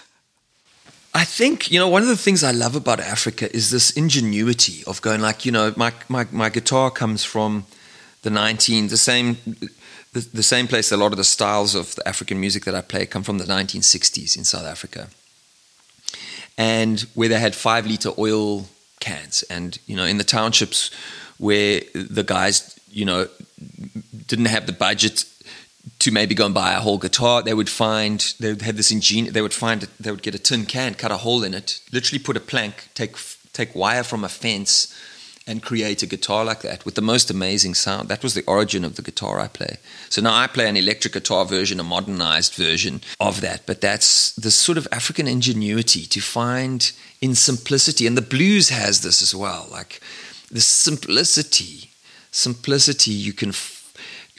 [1.13, 4.83] I think, you know, one of the things I love about Africa is this ingenuity
[4.85, 7.65] of going like, you know, my, my, my guitar comes from
[8.21, 9.37] the 19, the same,
[10.21, 13.05] the, same place a lot of the styles of the African music that I play
[13.05, 15.07] come from the 1960s in South Africa.
[16.57, 18.67] And where they had five liter oil
[18.99, 19.43] cans.
[19.43, 20.91] And, you know, in the townships
[21.37, 23.27] where the guys, you know,
[24.27, 25.25] didn't have the budget
[25.99, 29.33] to maybe go and buy a whole guitar, they would find they have this ingenious.
[29.33, 32.19] They would find they would get a tin can, cut a hole in it, literally
[32.19, 33.15] put a plank, take
[33.53, 34.93] take wire from a fence,
[35.47, 38.09] and create a guitar like that with the most amazing sound.
[38.09, 39.77] That was the origin of the guitar I play.
[40.09, 43.65] So now I play an electric guitar version, a modernized version of that.
[43.65, 49.01] But that's the sort of African ingenuity to find in simplicity, and the blues has
[49.01, 49.67] this as well.
[49.71, 50.01] Like
[50.51, 51.91] the simplicity,
[52.31, 53.53] simplicity you can.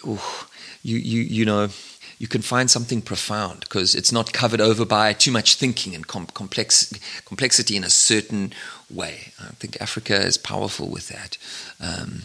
[0.04, 1.70] You you you know
[2.18, 6.06] you can find something profound because it's not covered over by too much thinking and
[6.06, 6.92] com- complex
[7.24, 8.52] complexity in a certain
[8.90, 9.32] way.
[9.40, 11.38] I think Africa is powerful with that.
[11.80, 12.22] Um,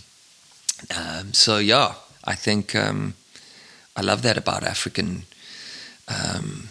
[0.95, 3.13] um, so yeah, I think um,
[3.95, 5.23] I love that about African.
[6.07, 6.69] Um,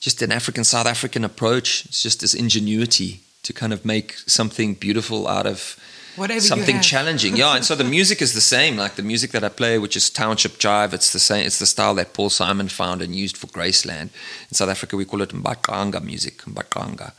[0.00, 1.84] just an African South African approach.
[1.86, 5.78] It's just this ingenuity to kind of make something beautiful out of
[6.16, 7.36] Whatever something challenging.
[7.36, 8.76] Yeah, and so the music is the same.
[8.76, 11.46] Like the music that I play, which is township jive, it's the same.
[11.46, 14.10] It's the style that Paul Simon found and used for Graceland.
[14.48, 17.12] In South Africa, we call it mbaqanga music, mbaqanga,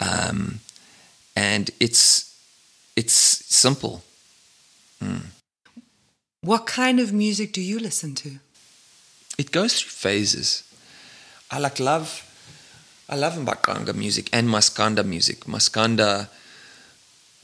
[0.00, 0.60] um,
[1.36, 2.36] and it's
[2.96, 4.02] it's simple.
[5.00, 5.28] Hmm.
[6.40, 8.38] What kind of music do you listen to?
[9.38, 10.62] it goes through phases.
[11.50, 12.24] I like love,
[13.08, 15.40] I love Mbaqanga music and Maskanda music.
[15.44, 16.28] Maskanda,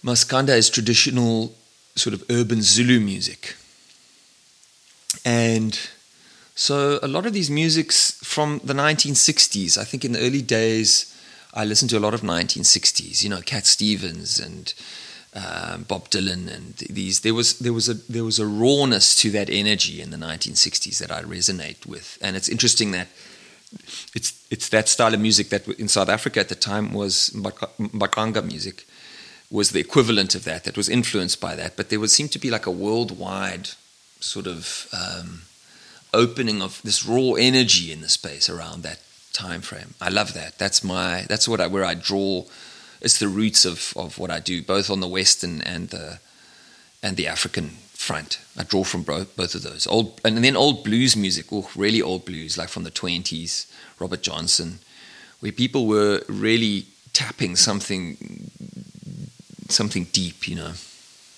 [0.03, 1.55] Maskanda is traditional
[1.95, 3.57] sort of urban Zulu music.
[5.25, 5.79] And
[6.55, 11.12] so a lot of these musics from the 1960s, I think in the early days,
[11.55, 14.73] I listened to a lot of 1960s, you know, Cat Stevens and
[15.35, 17.21] um, Bob Dylan and these.
[17.21, 20.99] There was there was a there was a rawness to that energy in the 1960s
[20.99, 23.09] that I resonate with, and it's interesting that
[24.15, 28.45] it's it's that style of music that in South Africa at the time was Mbaqanga
[28.45, 28.87] music
[29.51, 32.39] was the equivalent of that that was influenced by that, but there would seem to
[32.39, 33.69] be like a worldwide
[34.21, 35.43] sort of um,
[36.15, 39.01] opening of this raw energy in the space around that
[39.33, 39.95] time frame.
[40.01, 40.59] I love that.
[40.59, 42.45] That's my that's what I where I draw.
[43.01, 46.19] It's the roots of of what I do, both on the Western and the
[47.03, 48.41] and the African front.
[48.57, 49.87] I draw from both both of those.
[49.87, 53.67] Old and then old blues music, oh, really old blues, like from the twenties,
[53.99, 54.79] Robert Johnson,
[55.41, 58.17] where people were really tapping something
[59.69, 60.73] something deep, you know.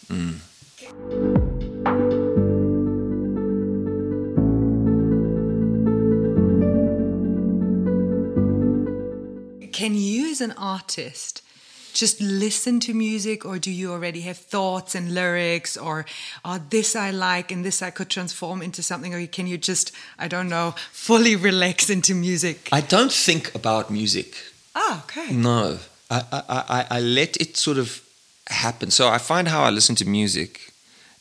[0.09, 1.43] Mm.
[10.35, 11.42] As an artist,
[11.92, 16.07] just listen to music, or do you already have thoughts and lyrics, or
[16.44, 19.92] oh, this I like and this I could transform into something, or can you just,
[20.18, 22.68] I don't know, fully relax into music?
[22.73, 24.35] I don't think about music.
[24.75, 25.33] Ah, okay.
[25.33, 25.79] No,
[26.11, 28.03] I, I, I, I let it sort of
[28.49, 28.90] happen.
[28.90, 30.73] So I find how I listen to music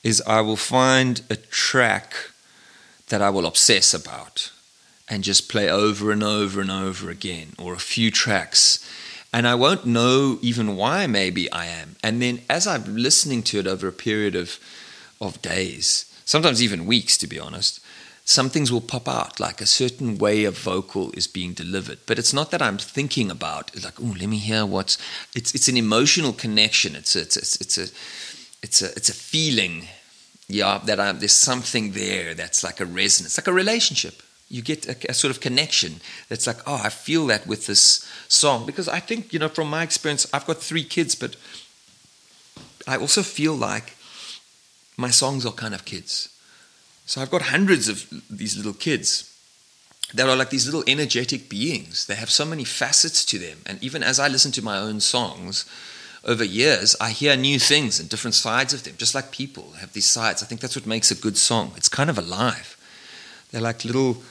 [0.01, 2.15] is I will find a track
[3.09, 4.51] that I will obsess about
[5.09, 8.79] and just play over and over and over again, or a few tracks.
[9.33, 11.95] And I won't know even why maybe I am.
[12.03, 14.59] And then as I'm listening to it over a period of
[15.19, 17.79] of days, sometimes even weeks to be honest,
[18.25, 21.99] some things will pop out, like a certain way of vocal is being delivered.
[22.05, 24.97] But it's not that I'm thinking about it's like, oh, let me hear what's
[25.35, 26.95] it's it's an emotional connection.
[26.95, 27.87] It's a, it's a, it's a
[28.61, 29.87] it's a it's a feeling,
[30.47, 34.21] yeah, that I'm there's something there that's like a resonance, like a relationship.
[34.53, 38.07] You get a, a sort of connection that's like, oh, I feel that with this
[38.27, 41.35] song because I think you know from my experience, I've got three kids, but
[42.87, 43.95] I also feel like
[44.95, 46.29] my songs are kind of kids.
[47.05, 49.29] So I've got hundreds of these little kids
[50.13, 52.05] that are like these little energetic beings.
[52.05, 53.59] They have so many facets to them.
[53.65, 55.65] And even as I listen to my own songs
[56.23, 59.93] over years, I hear new things and different sides of them, just like people have
[59.93, 60.43] these sides.
[60.43, 61.73] I think that's what makes a good song.
[61.75, 62.77] It's kind of alive.
[63.51, 64.23] They're like little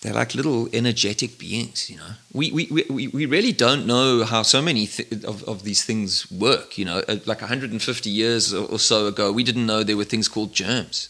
[0.00, 2.12] they're like little energetic beings, you know.
[2.32, 6.30] We, we, we, we really don't know how so many th- of, of these things
[6.30, 7.02] work, you know.
[7.08, 11.08] Uh, Like 150 years or so ago, we didn't know there were things called germs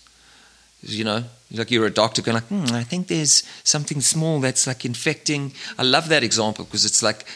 [0.83, 4.67] you know like you're a doctor going like hmm, i think there's something small that's
[4.67, 7.27] like infecting i love that example because it's like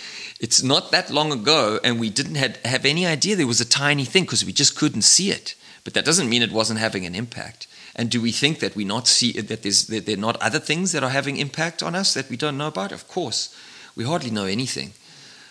[0.41, 3.69] it's not that long ago and we didn't had, have any idea there was a
[3.69, 7.05] tiny thing because we just couldn't see it but that doesn't mean it wasn't having
[7.05, 10.21] an impact and do we think that we not see that there's that there are
[10.21, 12.93] not other things that are having impact on us that we don't know about?
[12.93, 13.55] Of course.
[13.95, 14.93] We hardly know anything.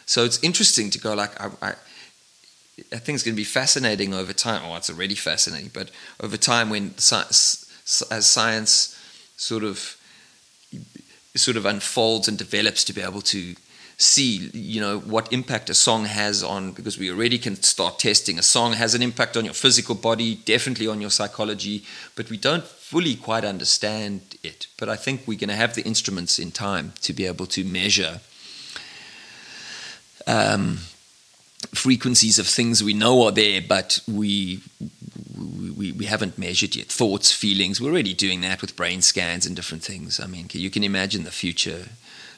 [0.05, 1.73] So it's interesting to go like i, I
[2.91, 4.63] I think it's going to be fascinating over time.
[4.65, 7.65] Oh, it's already fascinating, but over time, when science,
[8.09, 8.97] as science
[9.37, 9.97] sort of
[11.35, 13.55] sort of unfolds and develops to be able to
[14.01, 18.39] see, you know, what impact a song has on, because we already can start testing.
[18.39, 21.83] A song has an impact on your physical body, definitely on your psychology,
[22.15, 24.67] but we don't fully quite understand it.
[24.77, 27.63] But I think we're going to have the instruments in time to be able to
[27.63, 28.21] measure.
[30.27, 30.79] Um,
[31.73, 34.61] frequencies of things we know are there, but we,
[35.77, 36.87] we we haven't measured yet.
[36.87, 37.79] Thoughts, feelings.
[37.79, 40.19] We're already doing that with brain scans and different things.
[40.19, 41.89] I mean, you can imagine the future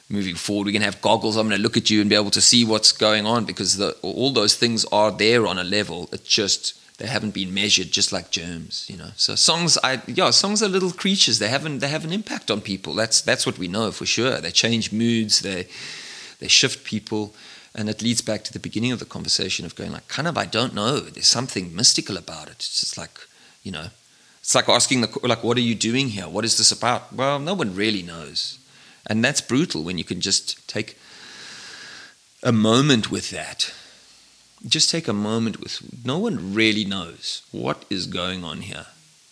[0.08, 0.66] moving forward.
[0.66, 1.36] We can have goggles.
[1.36, 3.76] I'm going to look at you and be able to see what's going on because
[3.76, 6.08] the, all those things are there on a level.
[6.12, 8.86] It's just they haven't been measured, just like germs.
[8.88, 9.10] You know.
[9.16, 11.38] So songs, I yeah, songs are little creatures.
[11.38, 12.94] They haven't they have an impact on people.
[12.94, 14.40] That's that's what we know for sure.
[14.40, 15.40] They change moods.
[15.40, 15.66] They
[16.40, 17.34] they shift people
[17.74, 20.38] and it leads back to the beginning of the conversation of going like kind of
[20.38, 23.18] i don't know there's something mystical about it it's just like
[23.62, 23.86] you know
[24.40, 27.38] it's like asking the like what are you doing here what is this about well
[27.38, 28.58] no one really knows
[29.06, 30.98] and that's brutal when you can just take
[32.42, 33.72] a moment with that
[34.66, 38.86] just take a moment with no one really knows what is going on here.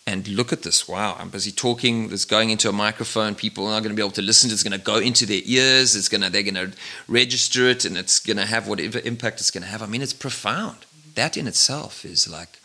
[0.04, 0.88] And look at this.
[0.88, 2.12] Wow, I'm busy talking.
[2.12, 3.36] It's going into a microphone.
[3.36, 4.50] People are not going to be able to listen.
[4.50, 5.94] It's going to go into their ears.
[5.94, 9.40] It's going to, they're going to register it and it's going to have whatever impact
[9.40, 9.80] it's going to have.
[9.80, 10.78] I mean, it's profound.
[11.14, 12.58] That in itself is like,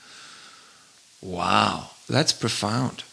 [1.22, 3.04] wow, that's profound.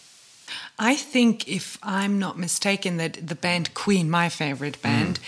[0.78, 5.18] I think, if I'm not mistaken, that the band Queen, my favorite band,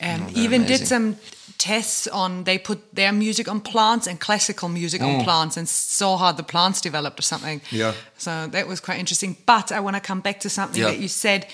[0.00, 0.66] um, Oh, even amazing.
[0.78, 1.16] did some
[1.58, 2.44] tests on.
[2.44, 6.42] They put their music on plants and classical music on plants, and saw how the
[6.42, 7.60] plants developed or something.
[7.60, 7.72] Mm.
[7.78, 7.92] Yeah.
[8.18, 9.36] So that was quite interesting.
[9.46, 10.90] But I want to come back to something Yeah.
[10.90, 11.46] that you said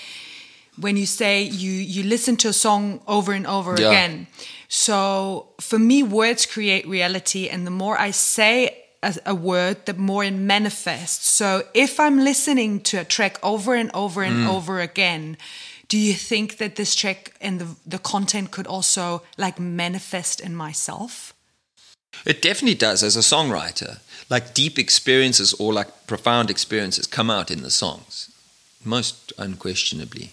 [0.77, 3.87] when you say you you listen to a song over and over Yeah.
[3.89, 4.27] again.
[4.67, 9.93] So for me, words create reality, and the more I say a, a word, the
[9.93, 11.31] more it manifests.
[11.31, 14.49] So if I'm listening to a track over and over and Mm.
[14.49, 15.37] over again,
[15.87, 20.55] do you think that this track and the the content could also like manifest in
[20.55, 21.33] myself?
[22.25, 23.99] It definitely does as a songwriter.
[24.29, 28.29] Like deep experiences or like profound experiences come out in the songs,
[28.83, 30.31] most unquestionably.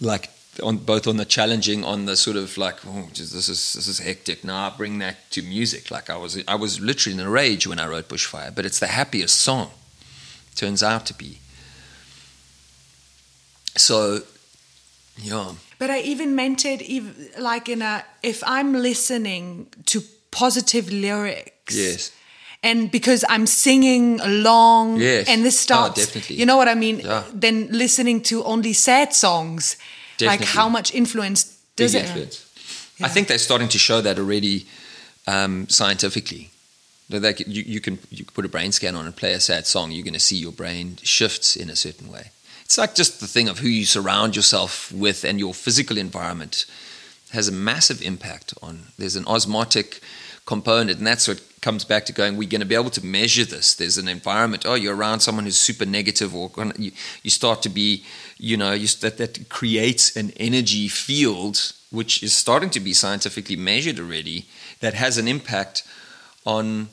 [0.00, 0.30] Like
[0.60, 3.98] on both on the challenging, on the sort of like, oh, this is this is
[3.98, 4.44] hectic.
[4.44, 5.90] Now I bring that to music.
[5.90, 8.78] Like I was I was literally in a rage when I wrote Bushfire, but it's
[8.80, 9.70] the happiest song.
[10.54, 11.38] Turns out to be.
[13.76, 14.20] So,
[15.16, 15.52] yeah.
[15.78, 16.82] But I even meant it
[17.38, 21.76] like in a if I'm listening to positive lyrics.
[21.76, 22.10] Yes.
[22.60, 25.28] And because I'm singing along Yes.
[25.28, 26.36] and this Oh, starts definitely.
[26.36, 26.98] you know what I mean?
[27.00, 27.22] Yeah.
[27.32, 29.76] Then listening to only sad songs.
[30.20, 32.44] Like how much influence does Big it influence.
[33.00, 34.66] I think they're starting to show that already
[35.26, 36.50] um, scientifically.
[37.10, 39.40] That they you, you can you can put a brain scan on and play a
[39.40, 39.92] sad song.
[39.92, 42.30] You're going to see your brain shifts in a certain way.
[42.64, 46.66] It's like just the thing of who you surround yourself with and your physical environment
[47.30, 48.88] has a massive impact on.
[48.98, 50.00] There's an osmotic
[50.44, 52.36] component, and that's what comes back to going.
[52.36, 53.74] We're going to be able to measure this.
[53.74, 54.64] There's an environment.
[54.66, 56.92] Oh, you're around someone who's super negative, or you,
[57.22, 58.04] you start to be,
[58.38, 63.56] you know, you, that that creates an energy field which is starting to be scientifically
[63.56, 64.46] measured already.
[64.80, 65.82] That has an impact
[66.44, 66.88] on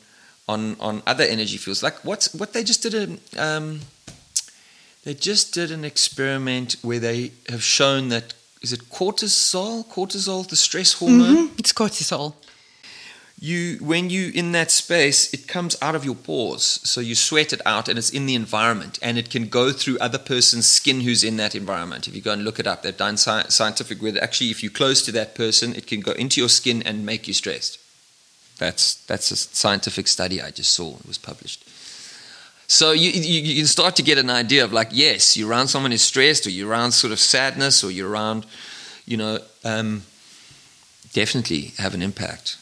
[0.47, 1.84] on on other energy fields.
[1.84, 3.43] Like what's what they just did a.
[3.43, 3.82] Um,
[5.03, 10.55] they just did an experiment where they have shown that is it cortisol, cortisol, the
[10.55, 11.51] stress hormone.
[11.59, 12.34] It's cortisol.
[13.38, 17.51] You when you in that space, it comes out of your pores, so you sweat
[17.51, 21.01] it out, and it's in the environment, and it can go through other person's skin
[21.01, 22.07] who's in that environment.
[22.07, 24.71] If you go and look it up, they've done sci- scientific with actually, if you're
[24.71, 27.77] close to that person, it can go into your skin and make you stressed.
[28.57, 30.95] That's that's a scientific study I just saw.
[30.95, 31.65] It was published.
[32.67, 35.67] So you, you you can start to get an idea of like, yes, you're around
[35.67, 38.45] someone who's stressed, or you're around sort of sadness, or you're around,
[39.05, 40.03] you know, um,
[41.11, 42.57] definitely have an impact.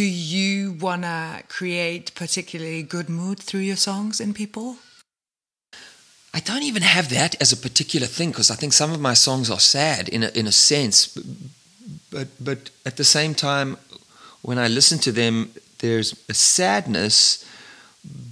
[0.00, 4.76] Do you wanna create particularly good mood through your songs in people?
[6.32, 9.12] I don't even have that as a particular thing because I think some of my
[9.12, 11.26] songs are sad in a, in a sense, but,
[12.10, 13.76] but but at the same time,
[14.40, 17.44] when I listen to them, there's a sadness,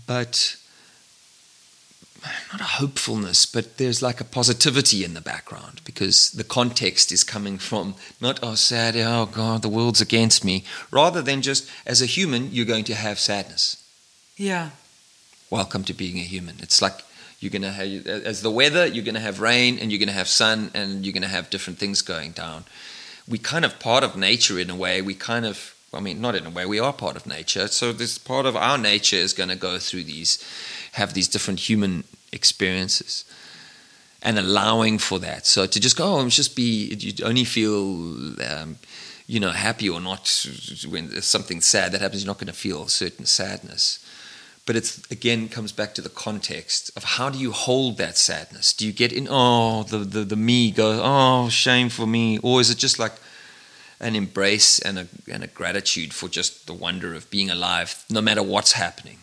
[0.07, 0.57] but
[2.53, 7.25] not a hopefulness, but there's like a positivity in the background because the context is
[7.25, 12.03] coming from not oh sad, oh god, the world's against me, rather than just as
[12.03, 13.77] a human you're going to have sadness
[14.37, 14.71] Yeah.
[15.51, 16.57] welcome to being a human.
[16.61, 16.99] It's like
[17.41, 20.71] you're gonna have as the weather, you're gonna have rain, and you're gonna have sun,
[20.75, 22.65] and you're gonna have different things going down.
[23.29, 25.03] We kind of part of nature in a way.
[25.03, 26.67] We kind of, I mean, not in a way.
[26.67, 27.69] We are part of nature.
[27.69, 30.39] So this part of our nature is gonna go through these,
[30.93, 33.25] have these different human experiences,
[34.23, 35.47] and allowing for that.
[35.47, 38.35] So to just go, oh, just be, you only feel.
[38.45, 38.79] Um,
[39.31, 40.47] you know, happy or not,
[40.89, 43.99] when something sad that happens, you're not going to feel a certain sadness
[44.69, 48.75] but it's again comes back to the context of how do you hold that sadness
[48.75, 52.61] do you get in oh the the, the me goes oh shame for me or
[52.61, 53.15] is it just like
[54.01, 58.21] an embrace and a and a gratitude for just the wonder of being alive no
[58.21, 59.19] matter what's happening.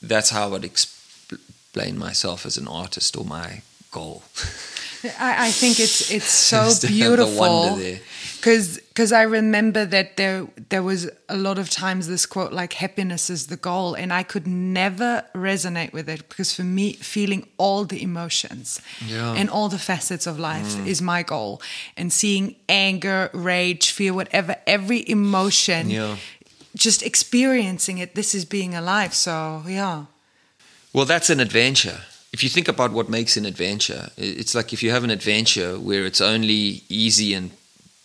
[0.00, 4.22] That's how i would explain myself as an artist or my goal
[5.18, 7.78] I, I think it's it's so Just to have the beautiful
[8.36, 12.72] because because I remember that there there was a lot of times this quote like
[12.74, 17.46] happiness is the goal and I could never resonate with it because for me feeling
[17.58, 19.34] all the emotions Yeah.
[19.38, 20.86] and all the facets of life mm.
[20.86, 21.60] is my goal
[21.96, 26.16] and seeing anger rage fear whatever every emotion Yeah.
[26.74, 30.04] just experiencing it this is being alive so yeah
[30.92, 32.00] Well, that's an adventure.
[32.38, 35.76] If you think about what makes an adventure, it's like if you have an adventure
[35.76, 37.50] where it's only easy and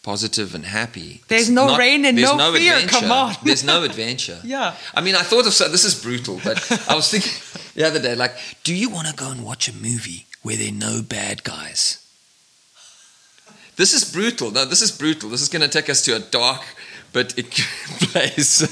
[0.01, 1.21] positive and happy.
[1.27, 2.95] There's no rain and there's no fear, Adventure.
[2.95, 3.36] come on.
[3.43, 4.39] there's no adventure.
[4.43, 4.73] Yeah.
[4.95, 5.69] I mean, I thought of so.
[5.69, 6.57] This is brutal, but
[6.89, 7.31] I was thinking
[7.75, 10.69] the other day, like, do you want to go and watch a movie where there
[10.69, 12.03] are no bad guys?
[13.75, 14.49] This is brutal.
[14.49, 15.29] No, this is brutal.
[15.29, 16.63] This is going to take us to a dark
[17.11, 18.65] but it place.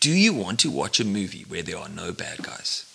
[0.00, 2.89] do you want to watch a movie where there are no bad guys?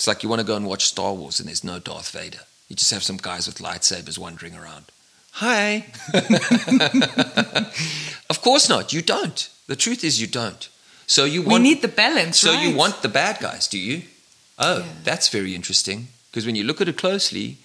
[0.00, 2.40] It's like you want to go and watch Star Wars and there's no Darth Vader.
[2.70, 4.86] You just have some guys with lightsabers wandering around.
[5.32, 5.84] Hi.
[8.30, 8.94] of course not.
[8.94, 9.50] You don't.
[9.66, 10.70] The truth is you don't.
[11.06, 14.04] So you We want need the balance, So you want the bad guys, do you?
[14.58, 14.84] Oh, Yeah.
[15.04, 16.08] that's very interesting.
[16.30, 17.58] Because when you look at it closely,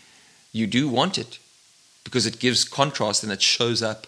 [0.52, 1.40] you do want it.
[2.04, 4.08] Because it gives contrast and it shows up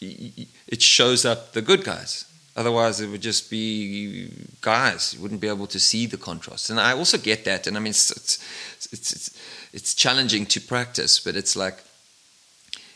[0.00, 2.24] it shows up the good guys.
[2.56, 4.30] Otherwise, it would just be
[4.60, 5.14] guys.
[5.14, 6.68] You wouldn't be able to see the contrast.
[6.68, 7.66] And I also get that.
[7.66, 9.38] And I mean, it's, it's, it's, it's,
[9.72, 11.82] it's challenging to practice, but it's like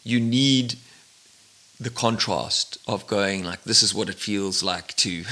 [0.02, 0.76] you need
[1.80, 5.24] the contrast of going like, this is what it feels like to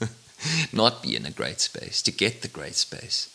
[0.72, 3.34] not be in a great space, to get the great space.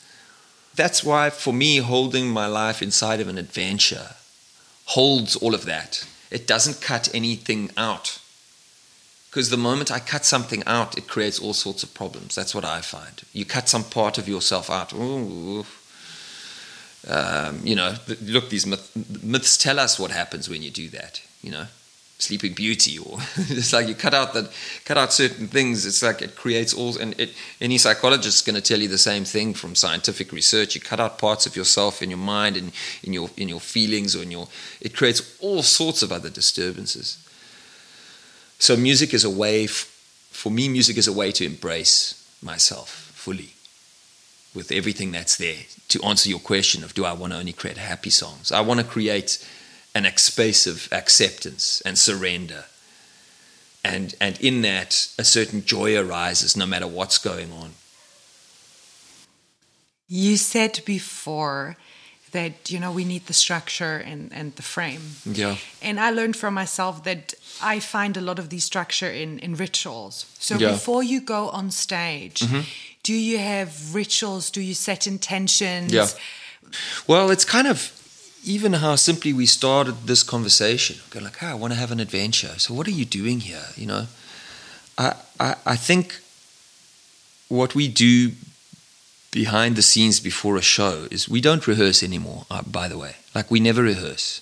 [0.75, 4.15] That's why, for me, holding my life inside of an adventure
[4.85, 6.05] holds all of that.
[6.31, 8.19] It doesn't cut anything out.
[9.33, 12.35] Because the moment I cut something out, it creates all sorts of problems.
[12.35, 13.23] That's what I find.
[13.33, 14.93] You cut some part of yourself out.
[14.93, 15.65] Ooh.
[17.07, 18.91] Um, you know, look, these myth-
[19.23, 21.19] myths tell us what happens when you do that.
[21.41, 21.65] You know,
[22.19, 24.51] Sleeping Beauty, or it's like you cut out that,
[24.85, 25.83] cut out certain things.
[25.87, 28.99] It's like it creates all, and it, any psychologist is going to tell you the
[28.99, 30.75] same thing from scientific research.
[30.75, 32.71] You cut out parts of yourself in your mind and
[33.01, 34.47] in your in your feelings or in your,
[34.79, 37.17] it creates all sorts of other disturbances.
[38.59, 43.53] So music is a way, for me, music is a way to embrace myself fully
[44.53, 45.63] with everything that's there.
[45.89, 48.51] To answer your question of do I want to only create happy songs?
[48.51, 49.45] I want to create
[49.95, 52.65] an ex- space of acceptance and surrender.
[53.83, 57.71] And, and in that, a certain joy arises no matter what's going on.
[60.07, 61.75] You said before
[62.33, 65.01] that you know we need the structure and, and the frame.
[65.25, 65.55] Yeah.
[65.81, 69.55] And I learned from myself that I find a lot of the structure in, in
[69.55, 70.25] rituals.
[70.39, 70.71] So Yeah.
[70.71, 72.61] before you go on stage, mm-hmm.
[73.03, 74.51] do you have rituals?
[74.51, 75.91] Do you set intentions?
[75.93, 76.07] Yeah.
[77.07, 77.91] Well, it's kind of
[78.43, 80.95] even how simply we started this conversation.
[81.09, 83.67] Go like, "Hey, I want to have an adventure." So, what are you doing here?
[83.75, 84.07] You know,
[84.97, 86.19] I I, I think
[87.47, 88.31] what we do
[89.33, 92.45] behind the scenes before a show is we don't rehearse anymore.
[92.51, 94.41] Uh, by the way, like we never rehearse.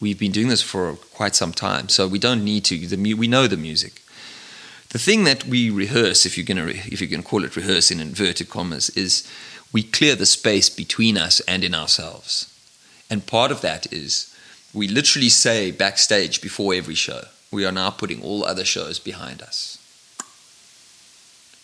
[0.00, 2.86] We've been doing this for quite some time, so we don't need to.
[2.86, 4.02] The mu- we know the music.
[4.88, 7.90] The thing that we rehearse, if you're gonna, re- if you can call it rehearse
[7.90, 9.30] in inverted commas, is
[9.70, 12.52] we clear the space between us and in ourselves.
[13.10, 14.34] And part of that is
[14.72, 19.42] we literally say backstage before every show, we are now putting all other shows behind
[19.42, 19.78] us.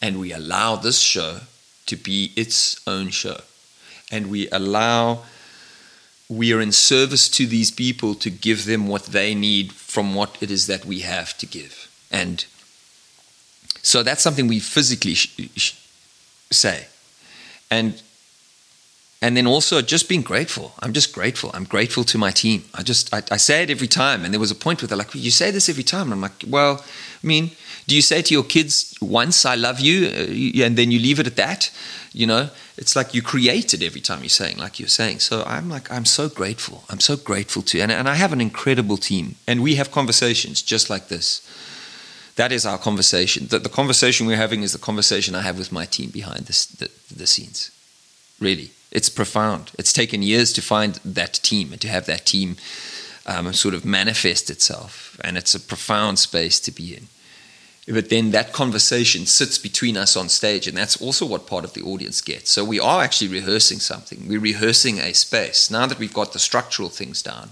[0.03, 1.41] And we allow this show
[1.87, 3.41] to be its own show.
[4.11, 5.23] And we allow,
[6.29, 10.37] we are in service to these people to give them what they need from what
[10.43, 11.89] it is that we have to give.
[12.11, 12.45] And
[13.83, 15.75] so that's something we physically sh- sh-
[16.51, 16.87] say.
[17.71, 18.01] And
[19.23, 20.73] and then also just being grateful.
[20.81, 21.53] I'm just grateful.
[21.55, 22.65] I'm grateful to my team.
[22.75, 24.25] I just I, I say it every time.
[24.25, 26.21] And there was a point where they're like, "You say this every time." And I'm
[26.21, 26.85] like, "Well,
[27.23, 27.53] I mean,
[27.87, 31.21] do you say to your kids once I love you, uh, and then you leave
[31.21, 31.71] it at that?
[32.13, 35.21] You know, it's like you create it every time you're saying, like you're saying.
[35.21, 36.85] So I'm like, I'm so grateful.
[36.91, 40.63] I'm so grateful to, and and I have an incredible team, and we have conversations
[40.63, 41.41] just like this.
[42.37, 43.49] That is our conversation.
[43.49, 46.65] The, the conversation we're having is the conversation I have with my team behind this,
[46.65, 47.71] the, the scenes.
[48.41, 49.71] Really, it's profound.
[49.79, 52.57] It's taken years to find that team and to have that team
[53.27, 57.09] um, sort of manifest itself, and it's a profound space to be in.
[57.89, 61.73] But then that conversation sits between us on stage, and that's also what part of
[61.73, 62.51] the audience gets.
[62.53, 64.29] So we are actually rehearsing something.
[64.29, 65.69] We're rehearsing a space.
[65.69, 67.51] Now that we've got the structural things down,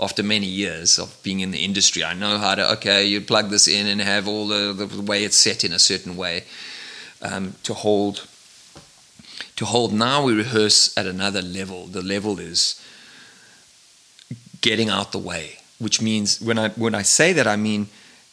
[0.00, 3.50] after many years of being in the industry, I know how to, okay, you plug
[3.50, 6.44] this in and have all the, the way it's set in a certain way
[7.22, 8.26] um, to hold.
[9.54, 11.86] To hold now, we rehearse at another level.
[11.86, 12.84] The level is
[14.60, 17.86] getting out the way, which means when I when I say that, I mean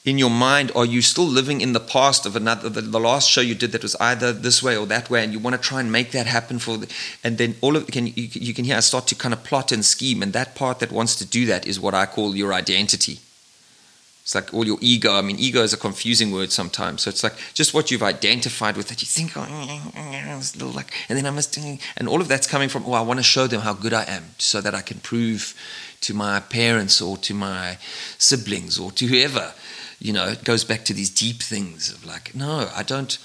[0.03, 3.29] in your mind, are you still living in the past of another the, the last
[3.29, 5.61] show you did that was either this way or that way, and you want to
[5.61, 6.91] try and make that happen for, the,
[7.23, 9.71] and then all of can you, you can hear I start to kind of plot
[9.71, 12.51] and scheme, and that part that wants to do that is what I call your
[12.53, 13.19] identity.
[14.23, 15.13] It's like all your ego.
[15.13, 17.01] I mean, ego is a confusing word sometimes.
[17.01, 19.41] So it's like just what you've identified with that you think, oh,
[20.75, 23.23] like, and then I must, and all of that's coming from, oh, I want to
[23.23, 25.55] show them how good I am so that I can prove
[26.01, 27.77] to my parents or to my
[28.19, 29.53] siblings or to whoever.
[30.01, 33.17] You know, it goes back to these deep things of like, no, I don't.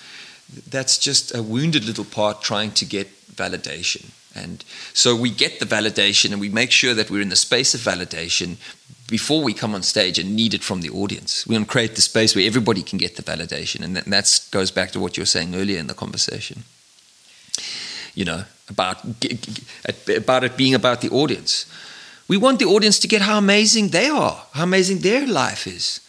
[0.69, 4.11] That's just a wounded little part trying to get validation.
[4.35, 4.63] And
[4.93, 7.81] so we get the validation and we make sure that we're in the space of
[7.81, 8.57] validation
[9.09, 11.47] before we come on stage and need it from the audience.
[11.47, 13.83] We want to create the space where everybody can get the validation.
[13.83, 16.65] And that goes back to what you were saying earlier in the conversation.
[18.15, 19.03] You know, about,
[20.15, 21.67] about it being about the audience.
[22.29, 26.01] We want the audience to get how amazing they are, how amazing their life is.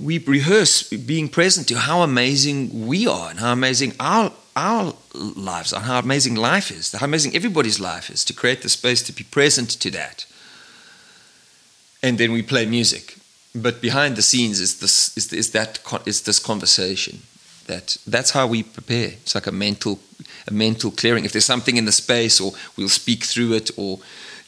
[0.00, 5.72] We rehearse being present to how amazing we are and how amazing our our lives
[5.72, 9.12] are, how amazing life is, how amazing everybody's life is, to create the space to
[9.12, 10.26] be present to that.
[12.02, 13.16] And then we play music.
[13.54, 17.22] But behind the scenes is this is, is that is this conversation.
[17.66, 19.12] That that's how we prepare.
[19.22, 19.98] It's like a mental
[20.48, 21.24] a mental clearing.
[21.24, 23.98] If there's something in the space, or we'll speak through it, or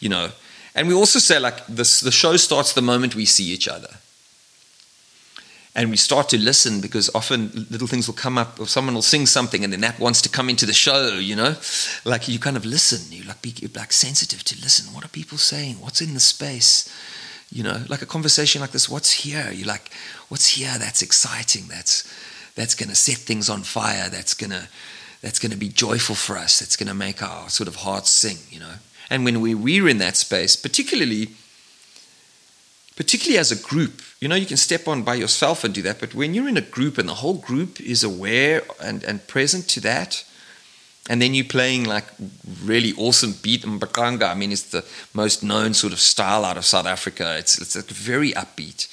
[0.00, 0.30] you know.
[0.74, 3.98] And we also say like this: the show starts the moment we see each other
[5.76, 8.60] and we start to listen because often little things will come up.
[8.60, 11.34] Or someone will sing something and then that wants to come into the show you
[11.34, 11.56] know?
[12.04, 13.10] Like you kind of listen.
[13.10, 14.94] You like be like sensitive to listen.
[14.94, 15.76] What are people saying?
[15.80, 16.88] What's in the space?
[17.50, 17.82] You know?
[17.88, 19.50] Like a conversation like this what's here?
[19.50, 19.90] You like
[20.28, 22.04] what's here that's exciting that's
[22.54, 24.68] that's going to set things on fire that's going to
[25.22, 28.10] that's going to be joyful for us that's going to make our sort of hearts
[28.10, 28.74] sing you know?
[29.10, 31.30] And when we, we're in that space particularly
[32.96, 34.02] particularly as a group.
[34.20, 36.56] You know, you can step on by yourself and do that, but when you're in
[36.56, 40.24] a group and the whole group is aware and, and present to that,
[41.08, 42.06] and then you're playing like
[42.62, 44.30] really awesome beat mbaqanga.
[44.30, 47.36] I mean, it's the most known sort of style out of South Africa.
[47.38, 48.86] It's, it's like very upbeat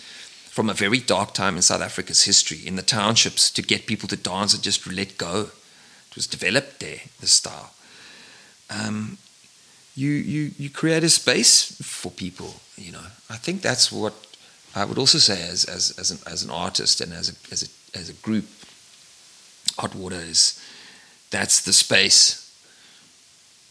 [0.49, 4.10] from a very dark time in South Africa's history, in the townships, to get people
[4.10, 5.49] to dance and just let go.
[6.10, 7.72] It was developed there, this style.
[8.70, 9.18] Um,
[9.96, 13.04] you, you, you create a space for people, you know.
[13.30, 14.14] I think that's what
[14.76, 17.64] I would also say as, as, as, an, as an artist and as a, as,
[17.64, 18.46] a, as a group,
[19.78, 20.62] Hot Water is
[21.30, 22.38] that's the space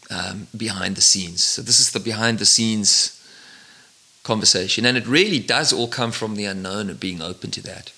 [0.09, 1.43] um, behind the scenes.
[1.43, 3.17] So this is the behind the scenes
[4.23, 4.85] conversation.
[4.85, 7.91] And it really does all come from the unknown and being open to that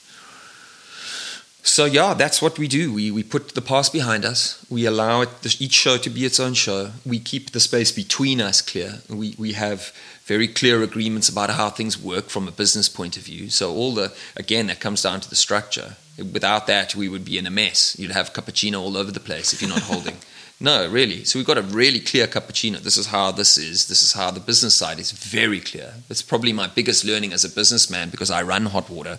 [1.65, 2.93] so yeah, that's what we do.
[2.93, 4.63] We we put the past behind us.
[4.69, 6.91] We allow it each show to be its own show.
[7.05, 8.99] We keep the space between us clear.
[9.09, 9.93] We we have
[10.25, 13.49] very clear agreements about how things work from a business point of view.
[13.49, 15.95] So all the again that comes down to the structure.
[16.17, 17.97] Without that, we would be in a mess.
[17.97, 20.17] You'd have cappuccino all over the place if you're not holding.
[20.59, 21.25] No, really.
[21.25, 22.77] So we've got a really clear cappuccino.
[22.77, 23.87] This is how this is.
[23.87, 25.95] This is how the business side is very clear.
[26.09, 29.17] It's probably my biggest learning as a businessman because I run hot water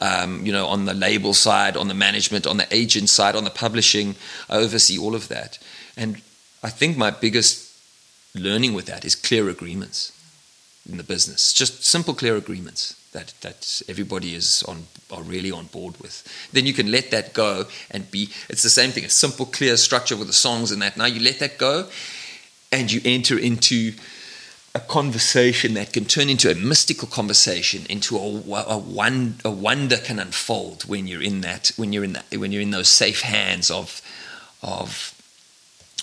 [0.00, 3.44] um, you know, on the label side, on the management, on the agent side, on
[3.44, 4.14] the publishing.
[4.48, 5.58] I oversee all of that.
[5.96, 6.22] And
[6.62, 7.70] I think my biggest
[8.34, 10.12] learning with that is clear agreements
[10.88, 11.52] in the business.
[11.52, 16.26] Just simple, clear agreements that that everybody is on are really on board with.
[16.52, 18.30] Then you can let that go and be.
[18.48, 19.04] It's the same thing.
[19.04, 20.96] A simple, clear structure with the songs and that.
[20.96, 21.88] Now you let that go,
[22.70, 23.92] and you enter into
[24.74, 30.18] a conversation that can turn into a mystical conversation, into a, a, a wonder can
[30.18, 33.70] unfold when you're in that, when you're in that, when you're in those safe hands
[33.70, 34.00] of,
[34.62, 35.14] of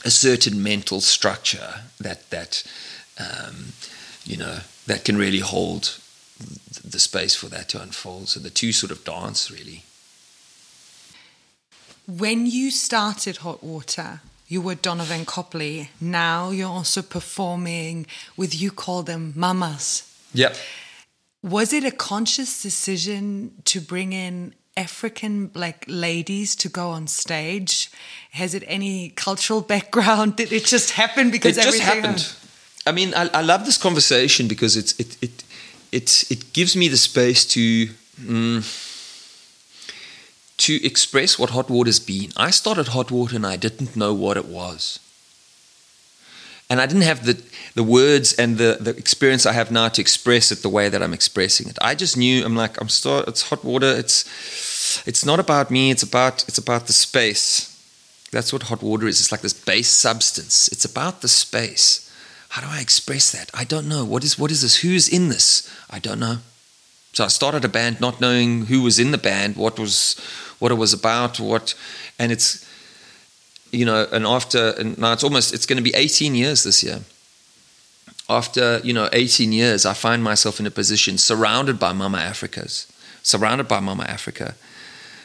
[0.05, 2.63] a certain mental structure that that
[3.19, 3.73] um,
[4.23, 5.99] you know that can really hold
[6.83, 8.29] the space for that to unfold.
[8.29, 9.83] So the two sort of dance really.
[12.07, 15.91] When you started Hot Water, you were Donovan Copley.
[16.01, 20.11] Now you're also performing with you call them mamas.
[20.33, 20.53] Yeah.
[21.41, 27.91] Was it a conscious decision to bring in African black ladies to go on stage?
[28.31, 30.35] Has it any cultural background?
[30.35, 32.33] Did it just happen because it just happened?
[32.87, 35.43] I mean, I, I, love this conversation because it's it it
[35.91, 37.87] it it gives me the space to.
[38.19, 38.88] Mm,
[40.59, 42.31] to express what hot water's been.
[42.37, 44.99] I started hot water and I didn't know what it was.
[46.69, 47.41] And I didn't have the,
[47.73, 51.01] the words and the, the experience I have now to express it the way that
[51.01, 51.77] I'm expressing it.
[51.81, 53.87] I just knew I'm like I'm start it's hot water.
[53.87, 57.65] It's it's not about me, it's about it's about the space.
[58.31, 59.19] That's what hot water is.
[59.19, 60.67] It's like this base substance.
[60.67, 62.05] It's about the space.
[62.49, 63.49] How do I express that?
[63.53, 64.05] I don't know.
[64.05, 64.81] What is what is this?
[64.81, 65.67] Who's in this?
[65.89, 66.37] I don't know.
[67.13, 70.15] So I started a band not knowing who was in the band, what was
[70.59, 71.73] what it was about, what,
[72.17, 72.65] and it's,
[73.71, 76.83] you know, and after, and now it's almost, it's going to be 18 years this
[76.83, 76.99] year.
[78.29, 82.87] After, you know, 18 years, I find myself in a position surrounded by Mama Africas,
[83.23, 84.55] surrounded by Mama Africa.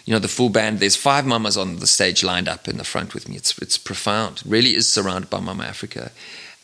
[0.07, 2.85] You know, the full band, there's five mamas on the stage lined up in the
[2.85, 3.37] front with me.
[3.37, 4.43] It's, it's profound.
[4.47, 6.13] Really is surrounded by Mama Africa.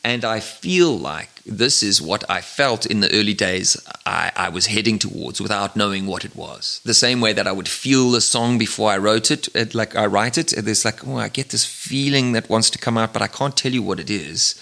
[0.03, 3.77] And I feel like this is what I felt in the early days
[4.07, 6.81] I, I, was heading towards without knowing what it was.
[6.85, 9.95] The same way that I would feel the song before I wrote it, it like
[9.97, 12.97] I write it, uh, there's like, oh, I get this feeling that wants to come
[12.97, 14.55] out, but I can't tell you what it is.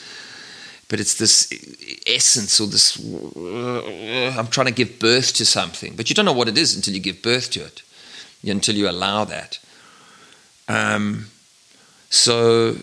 [0.89, 6.11] But it's this uh, essence or this, I'm trying to give birth to something, but
[6.11, 7.83] you don't know what it is until you give birth to it,
[8.43, 9.61] until you allow that.
[10.67, 11.27] Um,
[12.11, 12.79] so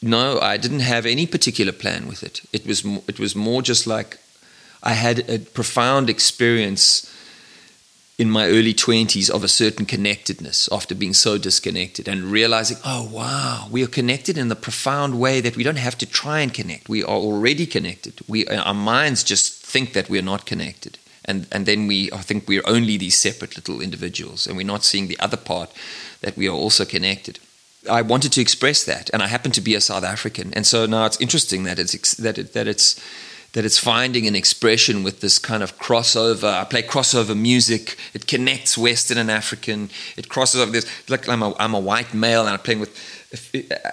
[0.00, 2.42] no, I didn't have any particular plan with it.
[2.52, 4.18] It was it was more just like
[4.82, 7.12] I had a profound experience
[8.18, 13.08] in my early 20s of a certain connectedness after being so disconnected and realizing, oh,
[13.12, 16.52] wow, we are connected in the profound way that we don't have to try and
[16.52, 16.88] connect.
[16.88, 18.20] We are already connected.
[18.26, 20.98] We, uh, our minds just think that we're not connected.
[21.24, 24.82] And, and then we I think we're only these separate little individuals and we're not
[24.82, 25.70] seeing the other part
[26.22, 27.38] that we are also connected.
[27.88, 30.86] I wanted to express that, and I happen to be a South African, and so
[30.86, 33.00] now it's interesting that it's that it, that it's
[33.52, 36.52] that it's finding an expression with this kind of crossover.
[36.52, 37.96] I play crossover music.
[38.12, 39.88] It connects Western and African.
[40.16, 40.70] It crosses over.
[40.70, 40.86] this.
[41.08, 43.17] like I'm a, I'm a white male and I'm playing with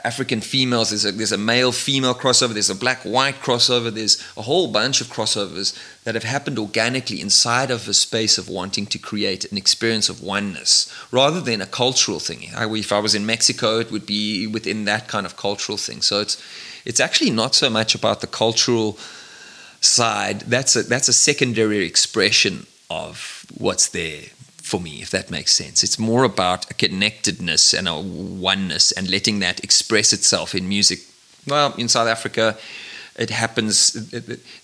[0.05, 0.91] African females.
[0.91, 2.53] There's a, there's a male female crossover.
[2.53, 3.93] There's a black white crossover.
[3.93, 8.47] There's a whole bunch of crossovers that have happened organically inside of a space of
[8.47, 12.49] wanting to create an experience of oneness rather than a cultural thing.
[12.55, 16.01] I, if I was in Mexico, it would be within that kind of cultural thing.
[16.01, 16.41] So it's
[16.85, 18.97] it's actually not so much about the cultural
[19.81, 20.41] side.
[20.41, 24.21] That's a that's a secondary expression of what's there
[24.65, 25.83] for me, if that makes sense.
[25.83, 31.01] It's more about a connectedness and a oneness and letting that express itself in music.
[31.47, 32.57] Well, in South Africa,
[33.15, 33.93] it happens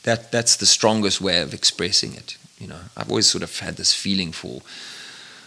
[0.02, 2.36] that that's the strongest way of expressing it.
[2.58, 4.62] You know, I've always sort of had this feeling for,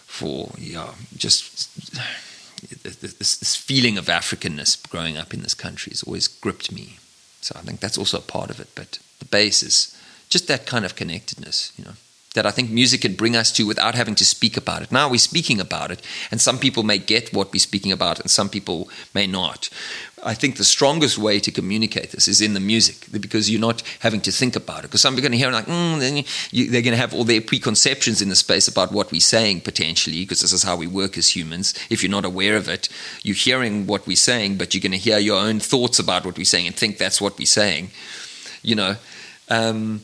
[0.07, 1.69] for yeah, just
[2.85, 6.99] this, this feeling of Africanness growing up in this country has always gripped me.
[7.41, 8.69] So I think that's also a part of it.
[8.77, 11.95] But the base is just that kind of connectedness, you know
[12.35, 14.93] that I think music can bring us to without having to speak about it.
[14.93, 18.31] Now we're speaking about it, and some people may get what we're speaking about, and
[18.31, 19.71] some people may not.
[20.25, 23.83] I think the strongest way to communicate this is in the music because you're not
[24.01, 24.83] having to think about it.
[24.85, 27.25] Because some are going to hear like, mm, then you, they're going to have all
[27.25, 30.87] their preconceptions in the space about what we're saying potentially, because this is how we
[30.87, 31.75] work as humans.
[31.91, 32.89] If you're not aware of it,
[33.23, 36.39] you're hearing what we're saying, but you're going to hear your own thoughts about what
[36.39, 37.91] we're saying and think that's what we're saying.
[38.63, 38.97] You know.
[39.51, 40.01] Um,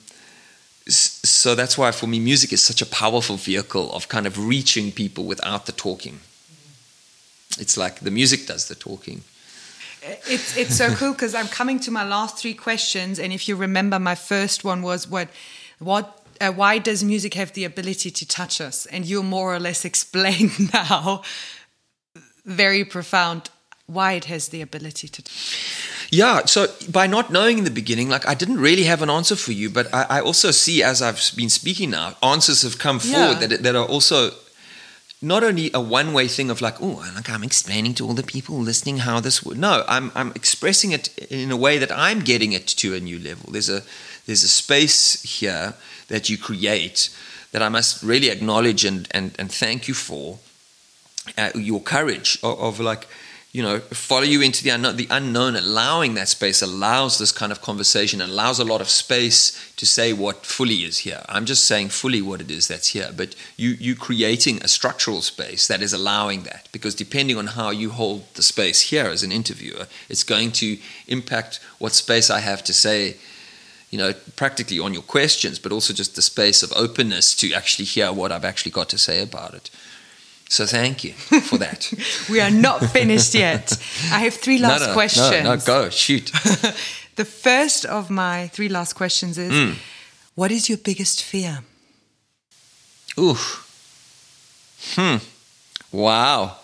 [0.86, 4.92] so that's why for me music is such a powerful vehicle of kind of reaching
[4.92, 6.20] people without the talking.
[7.58, 9.22] It's like the music does the talking.
[10.02, 13.54] It's it's so cool because i'm coming to my last three questions and if you
[13.54, 15.28] remember my first one was what
[15.78, 18.86] what uh, why does music have the ability to touch us?
[18.86, 21.22] And you more or less explain now.
[22.44, 23.50] Very profound.
[23.86, 25.22] Why it has the ability to
[26.10, 29.36] yeah, so by not knowing in the beginning, like I didn't really have an answer
[29.36, 32.98] for you, but I, I also see as I've been speaking now, answers have come
[32.98, 33.46] forward yeah.
[33.46, 34.32] that that are also
[35.22, 38.56] not only a one-way thing of like, oh, like I'm explaining to all the people
[38.56, 39.58] listening how this would.
[39.58, 43.18] No, I'm I'm expressing it in a way that I'm getting it to a new
[43.18, 43.52] level.
[43.52, 43.82] There's a
[44.26, 45.74] there's a space here
[46.08, 47.10] that you create
[47.52, 50.38] that I must really acknowledge and and and thank you for
[51.38, 53.06] uh, your courage of, of like
[53.52, 54.96] you know, follow you into the unknown.
[54.96, 59.72] The unknown, allowing that space, allows this kind of conversation, allows a lot of space
[59.74, 61.24] to say what fully is here.
[61.28, 65.20] I'm just saying fully what it is that's here, but you you creating a structural
[65.20, 69.24] space that is allowing that, because depending on how you hold the space here as
[69.24, 70.78] an interviewer, it's going to
[71.08, 73.16] impact what space I have to say.
[73.90, 77.86] You know, practically on your questions, but also just the space of openness to actually
[77.86, 79.68] hear what I've actually got to say about it.
[80.50, 81.92] So thank you for that.
[82.28, 83.72] we are not finished yet.
[84.10, 85.30] I have three last no, no, questions.
[85.30, 86.32] No, no, go, shoot.
[87.14, 89.76] the first of my three last questions is mm.
[90.34, 91.60] what is your biggest fear?
[93.16, 93.36] Ooh.
[94.94, 95.18] Hmm.
[95.92, 96.56] Wow.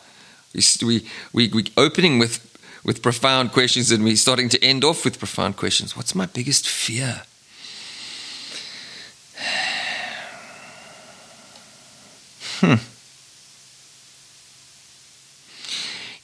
[0.83, 2.41] We, we, we opening with,
[2.85, 5.97] with profound questions and we're starting to end off with profound questions.
[5.97, 7.23] What's my biggest fear?
[12.59, 12.77] Hmm.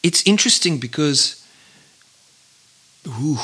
[0.02, 1.46] It's interesting because
[3.06, 3.38] ooh,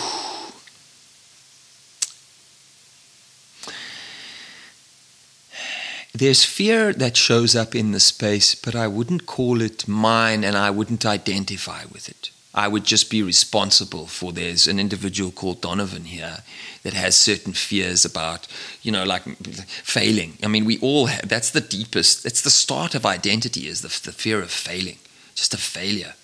[6.13, 10.57] there's fear that shows up in the space, but I wouldn't call it mine and
[10.57, 12.31] I wouldn't identify with it.
[12.55, 16.39] I would just be responsible for there's an individual called Donovan here
[16.83, 18.49] that has certain fears about,
[18.83, 20.39] you know, like failing.
[20.43, 23.89] I mean, we all have, that's the deepest, that's the start of identity is the,
[23.89, 24.99] the fear of failing,
[25.37, 26.15] just a failure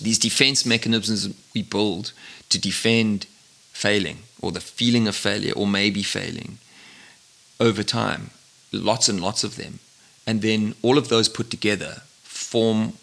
[0.00, 2.12] these defense mechanisms we build
[2.48, 3.26] to defend
[3.72, 6.58] failing or the feeling of failure or maybe failing
[7.58, 8.30] over time,
[8.72, 9.78] lots and lots of them.
[10.26, 12.94] And then all of those put together form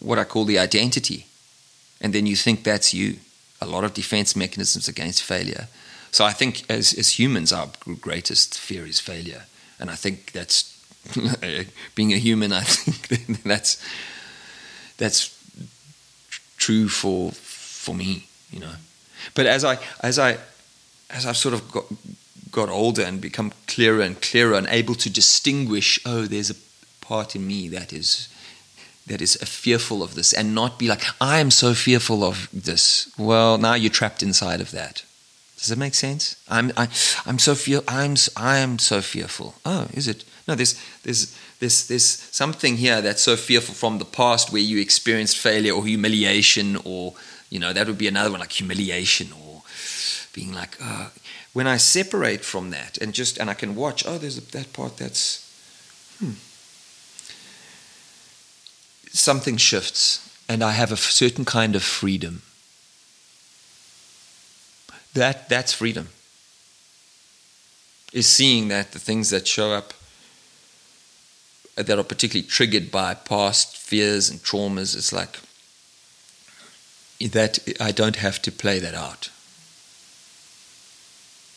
[0.00, 1.26] what I call the identity.
[2.00, 3.16] And then you think that's you.
[3.60, 5.68] A lot of defense mechanisms against failure.
[6.10, 7.68] So I think as, as humans, our
[8.00, 9.46] greatest fear is failure.
[9.80, 10.70] And I think that's
[11.94, 13.82] being a human, I think that's
[14.98, 15.30] that's
[16.56, 18.74] true for for me, you know.
[19.34, 20.38] But as I as I
[21.10, 21.84] as I've sort of got
[22.50, 26.54] got older and become clearer and clearer and able to distinguish, oh, there's a
[27.00, 28.28] part in me that is
[29.06, 33.12] that is fearful of this and not be like, I am so fearful of this.
[33.18, 35.04] Well, now you're trapped inside of that.
[35.58, 36.36] Does that make sense?
[36.48, 36.88] I'm I,
[37.26, 39.54] I'm so fear I'm I am so fearful.
[39.64, 40.24] Oh, is it?
[40.46, 44.78] No, there's there's there's there's something here that's so fearful from the past where you
[44.78, 47.14] experienced failure or humiliation or
[47.50, 49.62] you know that would be another one like humiliation or
[50.32, 51.10] being like oh.
[51.52, 54.72] when I separate from that and just and I can watch oh there's a, that
[54.72, 55.40] part that's
[56.18, 56.32] hmm
[59.14, 62.42] something shifts and I have a certain kind of freedom.
[65.14, 66.08] That, that's freedom.
[68.12, 69.94] Is seeing that the things that show up
[71.76, 75.40] that are particularly triggered by past fears and traumas, it's like
[77.20, 79.30] that I don't have to play that out.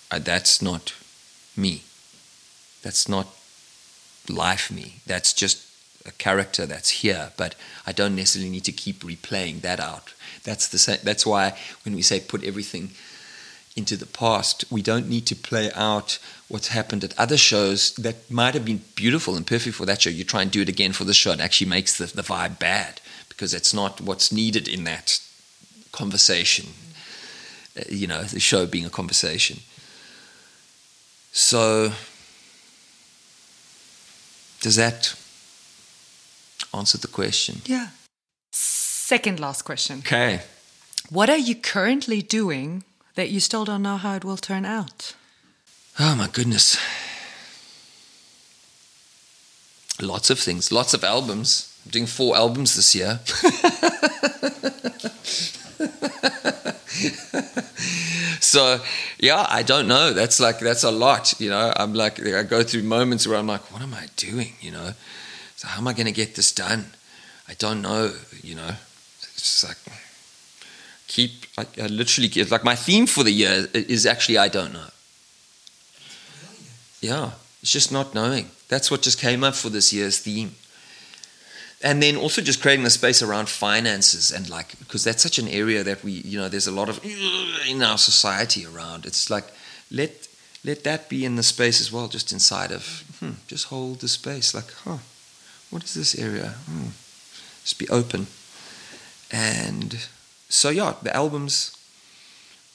[0.09, 0.93] Uh, that's not
[1.55, 1.84] me.
[2.82, 3.28] That's not
[4.30, 5.01] life me.
[5.05, 5.65] That's just
[6.05, 7.55] a character that's here, but
[7.86, 10.13] I don't necessarily need to keep replaying that out.
[10.43, 12.91] That's the same, that's why when we say put everything
[13.78, 18.30] into the past, we don't need to play out what's happened at other shows that
[18.30, 20.09] might have been beautiful and perfect for that show.
[20.09, 22.59] You try and do it again for the show, it actually makes the, the vibe
[22.59, 22.99] bad
[23.30, 25.21] because it's not what's needed in that
[25.91, 26.69] conversation.
[27.78, 29.59] Uh, you know, the show being a conversation.
[31.32, 31.91] So,
[34.59, 35.15] does that
[36.73, 37.61] answer the question.
[37.65, 37.88] Yeah.
[38.51, 39.99] Second last question.
[39.99, 40.41] Okay.
[41.09, 42.84] What are you currently doing
[43.18, 45.15] that you still don't know how it will turn out?
[45.99, 46.78] Oh my goodness.
[49.99, 51.76] Lots of things, lots of albums.
[51.84, 53.20] I'm doing four albums this year.
[58.39, 58.80] so
[59.20, 60.13] yeah, I don't know.
[60.13, 61.74] That's like that's a lot, you know.
[61.76, 64.91] I'm like I go through moments where I'm like, what am I doing, you know?
[65.55, 66.86] So how am I going to get this done?
[67.49, 68.13] I don't know,
[68.43, 68.76] you know.
[69.22, 69.78] It's just like
[71.08, 74.74] keep like I literally it's like my theme for the year is actually I don't
[74.74, 74.89] know.
[77.01, 77.32] Yeah,
[77.62, 78.49] it's just not knowing.
[78.68, 80.55] That's what just came up for this year's theme.
[81.84, 85.47] And then also just creating the space around finances and like because that's such an
[85.47, 86.99] area that we you know there's a lot of
[87.70, 89.05] in our society around.
[89.05, 89.45] It's like
[89.91, 90.28] let
[90.64, 94.08] let that be in the space as well, just inside of hmm, just hold the
[94.08, 94.97] space like huh
[95.70, 96.55] what is this area?
[96.66, 96.89] Hmm.
[97.64, 98.28] Just be open.
[99.32, 100.08] And
[100.50, 101.76] so, yeah, the albums,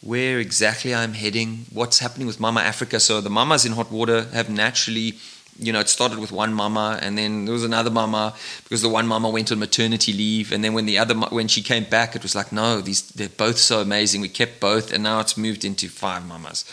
[0.02, 3.00] where exactly I'm heading, what's happening with Mama Africa.
[3.00, 5.14] So, the mamas in hot water have naturally,
[5.58, 8.88] you know, it started with one mama, and then there was another mama because the
[8.88, 12.16] one mama went on maternity leave, and then when the other when she came back,
[12.16, 14.20] it was like, no, these they're both so amazing.
[14.20, 16.64] We kept both, and now it's moved into five mamas,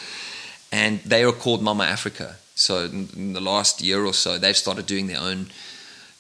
[0.72, 2.38] and they are called Mama Africa.
[2.56, 5.48] So, in the last year or so, they've started doing their own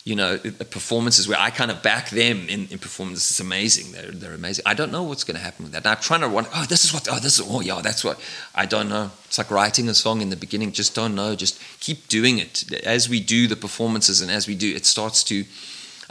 [0.09, 0.39] you know,
[0.71, 3.29] performances where I kind of back them in, in performances.
[3.29, 3.91] It's amazing.
[3.91, 4.63] They're, they're amazing.
[4.65, 5.85] I don't know what's going to happen with that.
[5.85, 8.03] And I'm trying to wonder, oh, this is what, oh, this is, oh, yeah, that's
[8.03, 8.19] what.
[8.55, 9.11] I don't know.
[9.25, 10.71] It's like writing a song in the beginning.
[10.71, 11.35] Just don't know.
[11.35, 12.73] Just keep doing it.
[12.83, 15.45] As we do the performances and as we do, it starts to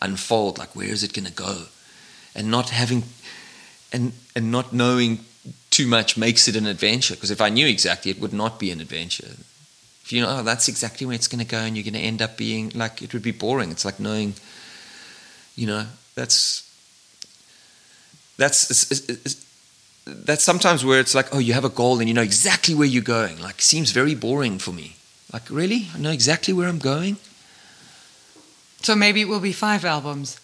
[0.00, 0.58] unfold.
[0.58, 1.64] Like, where is it going to go?
[2.36, 3.02] And not having,
[3.92, 5.18] and, and not knowing
[5.70, 7.14] too much makes it an adventure.
[7.14, 9.26] Because if I knew exactly, it would not be an adventure
[10.08, 12.00] if you know, oh, that's exactly where it's going to go, and you're going to
[12.00, 13.70] end up being like, it would be boring.
[13.70, 14.32] It's like knowing,
[15.54, 15.84] you know,
[16.14, 16.64] that's
[18.38, 19.46] that's it's, it's, it's,
[20.06, 22.86] that's sometimes where it's like, oh, you have a goal and you know exactly where
[22.86, 23.38] you're going.
[23.38, 24.96] Like, seems very boring for me.
[25.30, 27.18] Like, really, I know exactly where I'm going.
[28.80, 30.40] So maybe it will be five albums.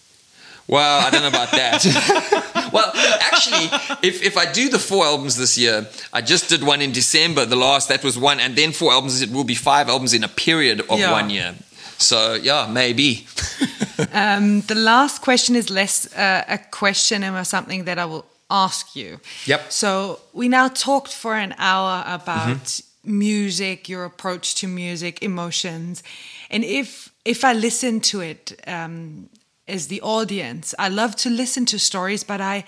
[0.67, 2.69] Well, I don't know about that.
[2.73, 2.91] well,
[3.21, 3.69] actually,
[4.07, 7.45] if, if I do the four albums this year, I just did one in December,
[7.45, 10.23] the last, that was one, and then four albums, it will be five albums in
[10.23, 11.11] a period of yeah.
[11.11, 11.53] one year.
[11.97, 13.27] So, yeah, maybe.
[14.13, 18.95] um, the last question is less uh, a question and something that I will ask
[18.95, 19.19] you.
[19.45, 19.71] Yep.
[19.71, 23.19] So, we now talked for an hour about mm-hmm.
[23.19, 26.01] music, your approach to music, emotions.
[26.49, 29.29] And if if I listen to it, um,
[29.67, 30.73] as the audience.
[30.79, 32.63] I love to listen to stories, but I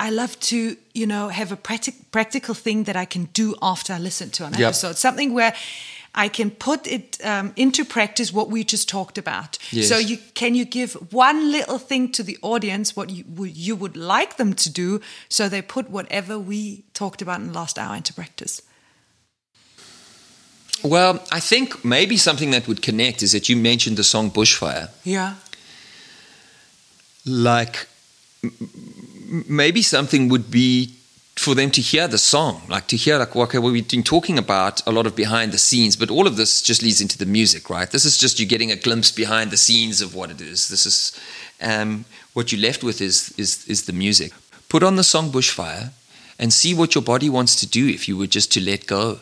[0.00, 3.92] I love to, you know, have a practic- practical thing that I can do after
[3.94, 4.60] I listen to an Yep.
[4.68, 4.96] episode.
[4.96, 5.52] Something where
[6.14, 9.58] I can put it um, into practice what we just talked about.
[9.72, 9.88] Yes.
[9.88, 13.76] So you can you give one little thing to the audience what you would you
[13.76, 17.78] would like them to do, so they put whatever we talked about in the last
[17.78, 18.62] hour into practice.
[20.84, 24.90] Well, I think maybe something that would connect is that you mentioned the song Bushfire.
[25.04, 25.34] Yeah.
[27.28, 27.86] Like,
[29.48, 30.94] maybe something would be
[31.36, 34.38] for them to hear the song, like to hear, like, okay, well, we've been talking
[34.38, 37.26] about a lot of behind the scenes, but all of this just leads into the
[37.26, 37.90] music, right?
[37.90, 40.68] This is just you getting a glimpse behind the scenes of what it is.
[40.68, 41.20] This is
[41.60, 44.32] um, what you're left with is, is, is the music.
[44.68, 45.90] Put on the song Bushfire
[46.38, 49.20] and see what your body wants to do if you were just to let go.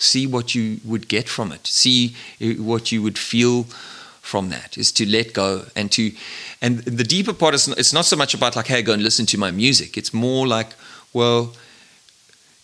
[0.00, 3.66] see what you would get from it see uh, what you would feel
[4.30, 6.12] from that is to let go and to
[6.62, 9.26] and the deeper part is it's not so much about like hey go and listen
[9.26, 9.96] to my music.
[9.96, 10.70] It's more like
[11.12, 11.52] well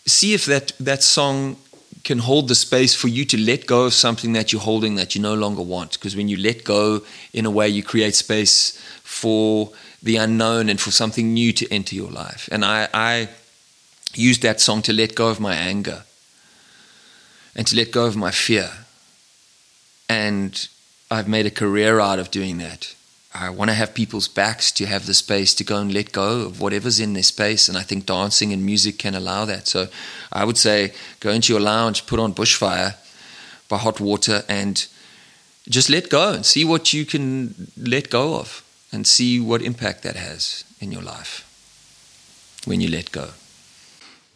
[0.05, 1.57] see if that that song
[2.03, 5.13] can hold the space for you to let go of something that you're holding that
[5.13, 5.91] you no longer want.
[5.93, 7.01] Because when you let go
[7.33, 11.95] in a way you create space for the unknown and for something new to enter
[11.95, 12.47] your life.
[12.51, 13.29] And i i
[14.15, 15.99] used that song to let go of my anger
[17.55, 18.69] and to let go of my fear.
[20.07, 20.53] And
[21.09, 22.93] I've made a career out of doing that.
[23.33, 26.41] I want to have people's backs to have the space to go and let go
[26.41, 27.69] of whatever's in their space.
[27.69, 29.67] And I think dancing and music can allow that.
[29.67, 29.87] So
[30.31, 32.95] I would say go into your lounge, put on Bushfire
[33.69, 34.85] by Hot Water, and
[35.69, 40.03] just let go and see what you can let go of and see what impact
[40.03, 41.43] that has in your life
[42.65, 43.29] when you let go.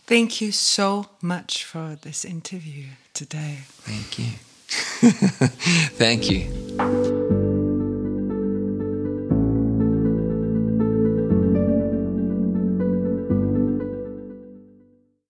[0.06, 3.60] Thank you so much for this interview today.
[3.84, 4.51] Thank you.
[5.98, 7.21] Thank you.